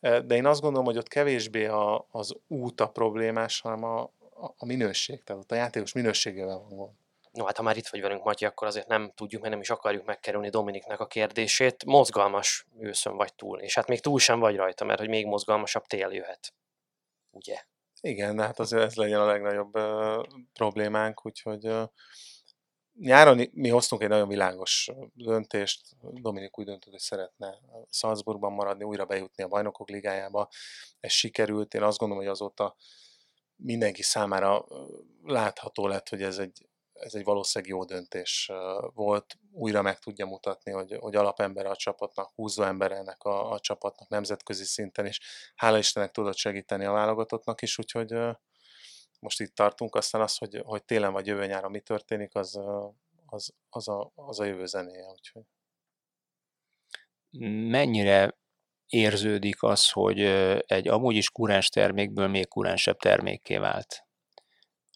de 0.00 0.34
én 0.34 0.46
azt 0.46 0.60
gondolom, 0.60 0.86
hogy 0.86 0.96
ott 0.96 1.08
kevésbé 1.08 1.66
a, 1.66 2.06
az 2.10 2.34
út 2.46 2.80
a 2.80 2.88
problémás, 2.88 3.60
hanem 3.60 3.84
a, 3.84 4.10
a 4.56 4.66
minőség, 4.66 5.22
tehát 5.24 5.42
ott 5.42 5.52
a 5.52 5.54
játékos 5.54 5.92
minőségével 5.92 6.58
van 6.58 6.76
gond. 6.76 6.92
No, 7.32 7.44
hát 7.44 7.56
ha 7.56 7.62
már 7.62 7.76
itt 7.76 7.86
vagy 7.86 8.00
velünk, 8.00 8.24
Matyi, 8.24 8.44
akkor 8.44 8.66
azért 8.66 8.86
nem 8.88 9.12
tudjuk, 9.14 9.40
mert 9.40 9.52
nem 9.52 9.62
is 9.62 9.70
akarjuk 9.70 10.04
megkerülni 10.04 10.48
Dominiknek 10.48 11.00
a 11.00 11.06
kérdését. 11.06 11.84
Mozgalmas 11.84 12.66
őszön 12.78 13.16
vagy 13.16 13.34
túl, 13.34 13.60
és 13.60 13.74
hát 13.74 13.88
még 13.88 14.00
túl 14.00 14.18
sem 14.18 14.38
vagy 14.38 14.56
rajta, 14.56 14.84
mert 14.84 14.98
hogy 14.98 15.08
még 15.08 15.26
mozgalmasabb 15.26 15.86
tél 15.86 16.08
jöhet. 16.10 16.52
Ugye? 17.30 17.64
Igen, 18.00 18.36
de 18.36 18.42
hát 18.42 18.58
azért 18.58 18.82
ez 18.82 18.94
legyen 18.94 19.20
a 19.20 19.26
legnagyobb 19.26 19.76
uh, 19.76 20.26
problémánk, 20.52 21.26
úgyhogy 21.26 21.66
uh, 21.66 21.88
nyáron 22.98 23.48
mi 23.52 23.68
hoztunk 23.68 24.02
egy 24.02 24.08
nagyon 24.08 24.28
világos 24.28 24.90
döntést. 25.14 25.96
Dominik 26.00 26.58
úgy 26.58 26.64
döntött, 26.64 26.90
hogy 26.90 27.00
szeretne 27.00 27.58
Salzburgban 27.90 28.52
maradni, 28.52 28.84
újra 28.84 29.04
bejutni 29.04 29.42
a 29.42 29.48
bajnokok 29.48 29.88
ligájába. 29.88 30.48
Ez 31.00 31.12
sikerült. 31.12 31.74
Én 31.74 31.82
azt 31.82 31.98
gondolom, 31.98 32.24
hogy 32.24 32.32
azóta 32.32 32.76
mindenki 33.56 34.02
számára 34.02 34.66
látható 35.22 35.86
lett, 35.86 36.08
hogy 36.08 36.22
ez 36.22 36.38
egy, 36.38 36.68
ez 36.98 37.14
egy 37.14 37.24
valószínűleg 37.24 37.74
jó 37.74 37.84
döntés 37.84 38.50
volt. 38.94 39.38
Újra 39.52 39.82
meg 39.82 39.98
tudja 39.98 40.26
mutatni, 40.26 40.72
hogy, 40.72 40.96
hogy 41.00 41.16
alapember 41.16 41.66
a 41.66 41.76
csapatnak, 41.76 42.32
húzó 42.34 42.62
ember 42.62 42.92
ennek 42.92 43.22
a, 43.22 43.50
a 43.50 43.60
csapatnak 43.60 44.08
nemzetközi 44.08 44.64
szinten, 44.64 45.06
és 45.06 45.20
hála 45.54 45.78
Istennek 45.78 46.10
tudott 46.10 46.36
segíteni 46.36 46.84
a 46.84 46.92
válogatottnak 46.92 47.62
is, 47.62 47.78
úgyhogy 47.78 48.14
most 49.20 49.40
itt 49.40 49.54
tartunk, 49.54 49.94
aztán 49.94 50.20
az, 50.20 50.36
hogy, 50.36 50.62
hogy 50.64 50.84
télen 50.84 51.12
vagy 51.12 51.26
jövő 51.26 51.46
nyáron 51.46 51.70
mi 51.70 51.80
történik, 51.80 52.34
az, 52.34 52.60
az, 53.26 53.54
az, 53.70 53.88
a, 53.88 54.12
az 54.14 54.40
a 54.40 54.44
jövő 54.44 54.66
zenéje. 54.66 55.06
Úgyhogy. 55.10 55.42
Mennyire 57.70 58.38
érződik 58.86 59.62
az, 59.62 59.90
hogy 59.90 60.20
egy 60.66 60.88
amúgy 60.88 61.14
is 61.16 61.30
kuráns 61.30 61.68
termékből 61.68 62.28
még 62.28 62.48
kuránsabb 62.48 62.96
termékké 62.96 63.56
vált? 63.56 64.07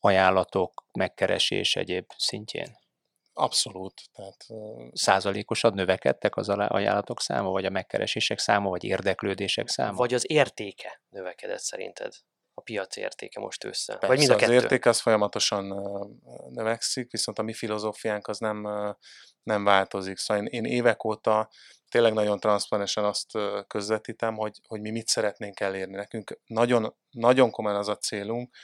Ajánlatok, 0.04 0.84
megkeresés 0.92 1.76
egyéb 1.76 2.12
szintjén? 2.16 2.78
Abszolút. 3.32 4.02
Tehát, 4.12 4.46
Százalékosan 4.92 5.74
növekedtek 5.74 6.36
az 6.36 6.48
ajánlatok 6.48 7.20
száma, 7.20 7.50
vagy 7.50 7.64
a 7.64 7.70
megkeresések 7.70 8.38
száma, 8.38 8.68
vagy 8.68 8.84
érdeklődések 8.84 9.68
száma? 9.68 9.96
Vagy 9.96 10.14
az 10.14 10.30
értéke 10.30 11.00
növekedett 11.08 11.60
szerinted? 11.60 12.12
a 12.54 12.60
piac 12.60 12.96
értéke 12.96 13.40
most 13.40 13.64
össze? 13.64 13.92
Persze, 13.92 14.06
Vagy 14.06 14.18
mind 14.18 14.30
a 14.30 14.36
kettő? 14.36 14.56
az 14.56 14.62
érték 14.62 14.86
az 14.86 15.00
folyamatosan 15.00 15.64
növekszik, 16.48 17.10
viszont 17.10 17.38
a 17.38 17.42
mi 17.42 17.52
filozófiánk 17.52 18.28
az 18.28 18.38
nem, 18.38 18.68
nem 19.42 19.64
változik. 19.64 20.16
Szóval 20.18 20.46
én, 20.46 20.64
én 20.64 20.72
évek 20.72 21.04
óta 21.04 21.50
tényleg 21.88 22.12
nagyon 22.12 22.40
transzparensen 22.40 23.04
azt 23.04 23.30
közvetítem, 23.66 24.34
hogy, 24.34 24.60
hogy 24.68 24.80
mi 24.80 24.90
mit 24.90 25.08
szeretnénk 25.08 25.60
elérni. 25.60 25.94
Nekünk 25.94 26.40
nagyon, 26.46 26.94
nagyon 27.10 27.50
komolyan 27.50 27.78
az 27.78 27.88
a 27.88 27.96
célunk, 27.96 28.56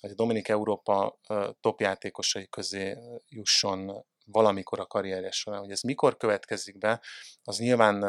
hogy 0.00 0.10
a 0.10 0.14
Dominik 0.14 0.48
Európa 0.48 1.20
top 1.60 1.80
játékosai 1.80 2.48
közé 2.48 2.96
jusson 3.28 4.04
valamikor 4.26 4.80
a 4.80 4.86
karrierje 4.86 5.30
során. 5.30 5.60
Hogy 5.60 5.70
ez 5.70 5.80
mikor 5.80 6.16
következik 6.16 6.78
be, 6.78 7.00
az 7.42 7.58
nyilván 7.58 8.00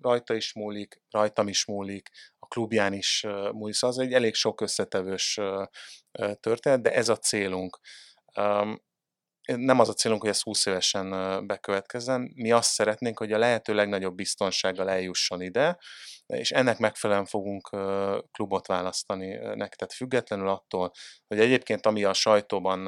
rajta 0.00 0.34
is 0.34 0.52
múlik, 0.52 1.02
rajtam 1.10 1.48
is 1.48 1.64
múlik, 1.64 2.10
a 2.38 2.46
klubján 2.46 2.92
is 2.92 3.26
múlik, 3.52 3.74
szóval 3.74 3.96
az 3.96 4.02
egy 4.02 4.12
elég 4.12 4.34
sok 4.34 4.60
összetevős 4.60 5.40
történet, 6.40 6.82
de 6.82 6.94
ez 6.94 7.08
a 7.08 7.16
célunk. 7.16 7.78
nem 9.44 9.78
az 9.78 9.88
a 9.88 9.92
célunk, 9.92 10.20
hogy 10.20 10.30
ez 10.30 10.42
20 10.42 10.66
évesen 10.66 11.10
bekövetkezzen. 11.46 12.32
Mi 12.34 12.52
azt 12.52 12.70
szeretnénk, 12.70 13.18
hogy 13.18 13.32
a 13.32 13.38
lehető 13.38 13.74
legnagyobb 13.74 14.14
biztonsággal 14.14 14.90
eljusson 14.90 15.42
ide, 15.42 15.78
és 16.32 16.50
ennek 16.50 16.78
megfelelően 16.78 17.26
fogunk 17.26 17.68
klubot 18.32 18.66
választani 18.66 19.34
nektek, 19.34 19.90
függetlenül 19.90 20.48
attól, 20.48 20.92
hogy 21.26 21.40
egyébként 21.40 21.86
ami 21.86 22.04
a 22.04 22.12
sajtóban 22.12 22.78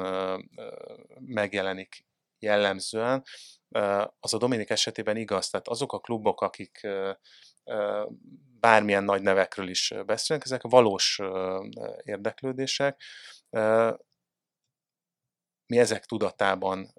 megjelenik 1.19 2.05
jellemzően, 2.39 3.23
az 4.19 4.33
a 4.33 4.37
Dominik 4.37 4.69
esetében 4.69 5.17
igaz. 5.17 5.49
Tehát 5.49 5.67
azok 5.67 5.93
a 5.93 5.99
klubok, 5.99 6.41
akik 6.41 6.87
bármilyen 8.59 9.03
nagy 9.03 9.21
nevekről 9.21 9.67
is 9.67 9.93
beszélnek, 10.05 10.45
ezek 10.45 10.61
valós 10.61 11.19
érdeklődések. 12.03 13.01
Mi 15.67 15.79
ezek 15.79 16.05
tudatában 16.05 16.93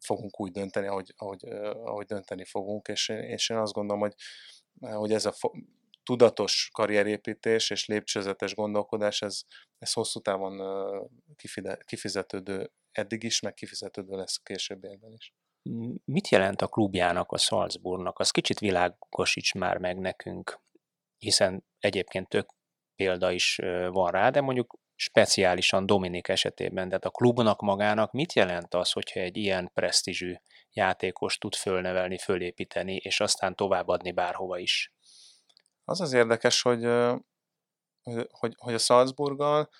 fogunk 0.00 0.40
úgy 0.40 0.50
dönteni, 0.50 0.86
ahogy, 0.86 1.14
ahogy, 1.16 1.44
ahogy 1.84 2.06
dönteni 2.06 2.44
fogunk, 2.44 2.88
és 2.88 3.08
én, 3.08 3.22
és 3.22 3.48
én 3.48 3.56
azt 3.56 3.72
gondolom, 3.72 4.00
hogy, 4.00 4.14
hogy 4.80 5.12
ez 5.12 5.26
a 5.26 5.34
tudatos 6.02 6.70
karrierépítés 6.72 7.70
és 7.70 7.86
lépcsőzetes 7.86 8.54
gondolkodás, 8.54 9.22
ez, 9.22 9.42
ez 9.78 9.92
hosszú 9.92 10.20
távon 10.20 10.60
kifizetődő 11.84 12.70
eddig 12.92 13.22
is, 13.22 13.40
meg 13.40 13.54
kifizetődő 13.54 14.16
lesz 14.16 14.38
a 14.38 14.42
későbbiekben 14.42 15.12
is. 15.12 15.32
Mit 16.04 16.28
jelent 16.28 16.62
a 16.62 16.66
klubjának, 16.66 17.32
a 17.32 17.38
Salzburgnak? 17.38 18.18
Az 18.18 18.30
kicsit 18.30 18.58
világosíts 18.58 19.54
már 19.54 19.78
meg 19.78 19.98
nekünk, 19.98 20.60
hiszen 21.18 21.64
egyébként 21.78 22.28
tök 22.28 22.50
példa 22.96 23.30
is 23.30 23.58
van 23.90 24.10
rá, 24.10 24.30
de 24.30 24.40
mondjuk 24.40 24.78
speciálisan 24.94 25.86
Dominik 25.86 26.28
esetében, 26.28 26.88
tehát 26.88 27.04
a 27.04 27.10
klubnak 27.10 27.60
magának 27.60 28.12
mit 28.12 28.32
jelent 28.32 28.74
az, 28.74 28.92
hogyha 28.92 29.20
egy 29.20 29.36
ilyen 29.36 29.70
presztízsű 29.74 30.34
játékos 30.78 31.38
tud 31.38 31.54
fölnevelni, 31.54 32.18
fölépíteni, 32.18 32.94
és 32.96 33.20
aztán 33.20 33.56
továbbadni 33.56 34.12
bárhova 34.12 34.58
is? 34.58 34.92
Az 35.84 36.00
az 36.00 36.12
érdekes, 36.12 36.62
hogy, 36.62 36.84
hogy, 38.02 38.54
hogy- 38.58 38.74
a 38.74 38.78
Salzburggal 38.78 39.70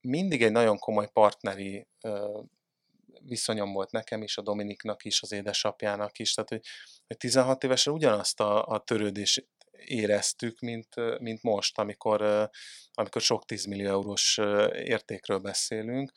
mindig 0.00 0.42
egy 0.42 0.52
nagyon 0.52 0.78
komoly 0.78 1.08
partneri 1.12 1.86
viszonyom 3.20 3.72
volt 3.72 3.90
nekem 3.90 4.22
is, 4.22 4.36
a 4.36 4.42
Dominiknak 4.42 5.04
is, 5.04 5.22
az 5.22 5.32
édesapjának 5.32 6.18
is, 6.18 6.34
tehát 6.34 6.50
hogy, 6.50 6.64
hogy 7.06 7.16
16 7.16 7.64
évesen 7.64 7.92
ugyanazt 7.92 8.40
a, 8.40 8.66
a 8.66 8.78
törődést 8.78 9.48
éreztük, 9.86 10.60
mint, 10.60 11.18
mint 11.20 11.42
most, 11.42 11.78
amikor, 11.78 12.50
amikor 12.92 13.20
sok 13.20 13.44
10 13.44 13.64
millió 13.64 13.88
eurós 13.88 14.38
értékről 14.72 15.38
beszélünk. 15.38 16.12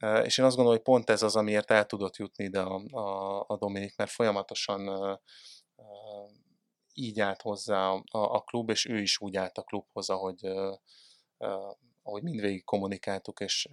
És 0.00 0.38
én 0.38 0.44
azt 0.44 0.56
gondolom, 0.56 0.66
hogy 0.66 0.82
pont 0.82 1.10
ez 1.10 1.22
az, 1.22 1.36
amiért 1.36 1.70
el 1.70 1.86
tudott 1.86 2.16
jutni 2.16 2.44
ide 2.44 2.60
a, 2.60 2.82
a, 2.90 3.44
a 3.46 3.56
Dominik, 3.56 3.96
mert 3.96 4.10
folyamatosan 4.10 5.18
így 6.94 7.20
állt 7.20 7.42
hozzá 7.42 7.88
a, 7.88 8.02
a 8.10 8.40
klub, 8.40 8.70
és 8.70 8.86
ő 8.86 9.00
is 9.00 9.20
úgy 9.20 9.36
állt 9.36 9.58
a 9.58 9.62
klubhoz, 9.62 10.10
ahogy, 10.10 10.46
ahogy 12.02 12.22
mindvégig 12.22 12.64
kommunikáltuk, 12.64 13.40
és 13.40 13.68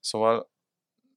szóval 0.00 0.50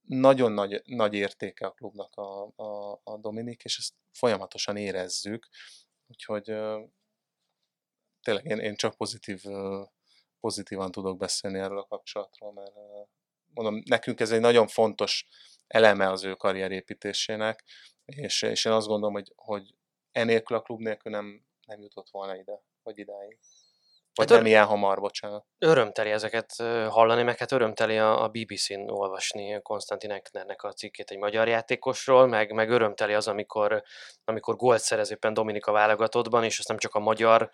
nagyon 0.04 0.52
nagy, 0.52 0.82
nagy 0.84 1.14
értéke 1.14 1.66
a 1.66 1.72
klubnak 1.72 2.14
a, 2.14 2.52
a, 2.56 3.00
a 3.04 3.16
Dominik, 3.16 3.64
és 3.64 3.78
ezt 3.78 3.94
folyamatosan 4.12 4.76
érezzük, 4.76 5.48
úgyhogy 6.06 6.44
tényleg 8.22 8.44
én, 8.44 8.58
én 8.58 8.76
csak 8.76 8.96
pozitív, 8.96 9.44
pozitívan 10.40 10.90
tudok 10.90 11.16
beszélni 11.16 11.58
erről 11.58 11.78
a 11.78 11.86
kapcsolatról, 11.86 12.52
mert 12.52 12.74
mondom, 13.62 13.82
nekünk 13.84 14.20
ez 14.20 14.30
egy 14.30 14.40
nagyon 14.40 14.66
fontos 14.66 15.26
eleme 15.66 16.10
az 16.10 16.24
ő 16.24 16.34
karrierépítésének, 16.34 17.64
és, 18.04 18.42
és 18.42 18.64
én 18.64 18.72
azt 18.72 18.86
gondolom, 18.86 19.14
hogy, 19.14 19.32
hogy 19.36 19.74
enélkül 20.12 20.56
a 20.56 20.62
klub 20.62 20.80
nélkül 20.80 21.12
nem, 21.12 21.44
nem 21.66 21.80
jutott 21.80 22.10
volna 22.10 22.36
ide, 22.36 22.62
vagy 22.82 22.98
idáig. 22.98 23.38
Vagy 24.18 24.30
Hát 24.30 24.38
nem 24.38 24.46
ilyen 24.46 24.64
hamar, 24.64 25.00
bocsánat. 25.00 25.44
Örömteli 25.58 26.10
ezeket 26.10 26.54
hallani, 26.88 27.22
meg 27.22 27.38
hát 27.38 27.52
örömteli 27.52 27.98
a, 27.98 28.22
a 28.22 28.28
BBC-n 28.28 28.88
olvasni 28.90 29.62
Konstantin 29.62 30.10
Eknernek 30.10 30.62
a 30.62 30.72
cikkét 30.72 31.10
egy 31.10 31.18
magyar 31.18 31.48
játékosról, 31.48 32.26
meg, 32.26 32.52
meg 32.52 32.70
örömteli 32.70 33.14
az, 33.14 33.28
amikor, 33.28 33.82
amikor 34.24 34.56
gólt 34.56 34.80
szerez 34.80 35.10
éppen 35.10 35.34
Dominika 35.34 35.72
válogatottban, 35.72 36.44
és 36.44 36.58
azt 36.58 36.68
nem 36.68 36.78
csak 36.78 36.94
a 36.94 36.98
magyar 36.98 37.50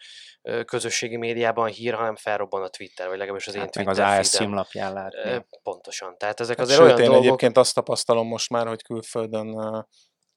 közösségi 0.65 1.17
médiában 1.17 1.69
hír, 1.69 1.95
hanem 1.95 2.17
felrobban 2.17 2.63
a 2.63 2.69
Twitter, 2.69 3.09
vagy 3.09 3.19
legalábbis 3.19 3.47
az 3.47 3.55
én 3.55 3.61
Hát 3.61 3.75
meg 3.75 3.85
Twitter 3.85 4.11
az 4.11 4.19
AS 4.19 4.29
címlapján 4.29 4.93
látni. 4.93 5.47
Pontosan. 5.63 6.19
Tehát 6.19 6.41
ezek 6.41 6.57
Hát 6.57 6.67
azért 6.67 6.81
sőt, 6.81 6.89
olyan 6.89 7.01
én 7.01 7.07
dolgok... 7.07 7.25
egyébként 7.25 7.57
azt 7.57 7.75
tapasztalom 7.75 8.27
most 8.27 8.51
már, 8.51 8.67
hogy 8.67 8.83
külföldön 8.83 9.57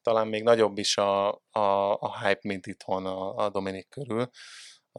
talán 0.02 0.28
még 0.28 0.44
nagyobb 0.44 0.78
is 0.78 0.98
a, 0.98 1.28
a, 1.52 1.94
a 2.00 2.20
hype, 2.20 2.40
mint 2.42 2.66
itthon 2.66 3.06
a, 3.06 3.36
a 3.36 3.50
Dominik 3.50 3.90
körül. 3.90 4.30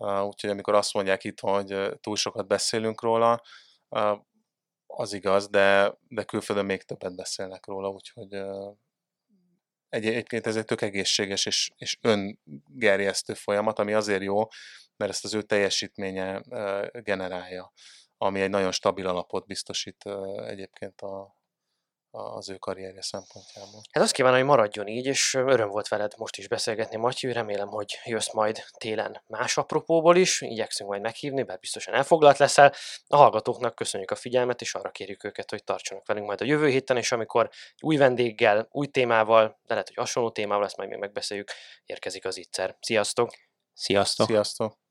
Úgyhogy 0.00 0.50
amikor 0.50 0.74
azt 0.74 0.94
mondják 0.94 1.24
itthon, 1.24 1.52
hogy 1.52 1.98
túl 2.00 2.16
sokat 2.16 2.46
beszélünk 2.46 3.02
róla, 3.02 3.42
az 4.86 5.12
igaz, 5.12 5.48
de, 5.48 5.98
de 6.08 6.24
külföldön 6.24 6.64
még 6.64 6.82
többet 6.82 7.16
beszélnek 7.16 7.66
róla, 7.66 7.88
úgyhogy 7.88 8.34
egy, 9.88 10.06
egyébként 10.06 10.46
ez 10.46 10.56
egy 10.56 10.64
tök 10.64 10.80
egészséges 10.80 11.46
és, 11.46 11.70
és 11.76 11.98
öngerjesztő 12.00 13.34
folyamat, 13.34 13.78
ami 13.78 13.92
azért 13.92 14.22
jó, 14.22 14.46
mert 14.96 15.10
ezt 15.10 15.24
az 15.24 15.34
ő 15.34 15.42
teljesítménye 15.42 16.42
generálja, 16.92 17.72
ami 18.16 18.40
egy 18.40 18.50
nagyon 18.50 18.72
stabil 18.72 19.06
alapot 19.06 19.46
biztosít 19.46 20.04
egyébként 20.46 21.00
a, 21.00 21.37
az 22.18 22.48
ő 22.48 22.56
karrierje 22.56 23.02
szempontjából. 23.02 23.80
Hát 23.90 24.02
azt 24.02 24.12
kívánom, 24.12 24.38
hogy 24.38 24.48
maradjon 24.48 24.86
így, 24.86 25.06
és 25.06 25.34
öröm 25.34 25.68
volt 25.68 25.88
veled 25.88 26.12
most 26.16 26.36
is 26.36 26.48
beszélgetni, 26.48 26.96
Matyi. 26.96 27.32
Remélem, 27.32 27.68
hogy 27.68 27.98
jössz 28.04 28.32
majd 28.32 28.64
télen 28.78 29.22
más 29.26 29.56
apropóból 29.56 30.16
is. 30.16 30.40
Igyekszünk 30.40 30.88
majd 30.88 31.02
meghívni, 31.02 31.42
bár 31.42 31.58
biztosan 31.58 31.94
elfoglalt 31.94 32.38
leszel. 32.38 32.72
A 33.06 33.16
hallgatóknak 33.16 33.74
köszönjük 33.74 34.10
a 34.10 34.14
figyelmet, 34.14 34.60
és 34.60 34.74
arra 34.74 34.90
kérjük 34.90 35.24
őket, 35.24 35.50
hogy 35.50 35.64
tartsanak 35.64 36.06
velünk 36.06 36.26
majd 36.26 36.40
a 36.40 36.44
jövő 36.44 36.68
héten, 36.68 36.96
és 36.96 37.12
amikor 37.12 37.50
új 37.80 37.96
vendéggel, 37.96 38.68
új 38.70 38.86
témával, 38.86 39.46
de 39.46 39.72
lehet, 39.74 39.86
hogy 39.86 39.96
hasonló 39.96 40.30
témával, 40.30 40.64
ezt 40.64 40.76
majd 40.76 40.88
még 40.88 40.98
megbeszéljük, 40.98 41.50
érkezik 41.84 42.24
az 42.24 42.36
ittszer. 42.36 42.76
Sziasztok! 42.80 43.30
Sziasztok! 43.72 44.26
Sziasztok! 44.26 44.87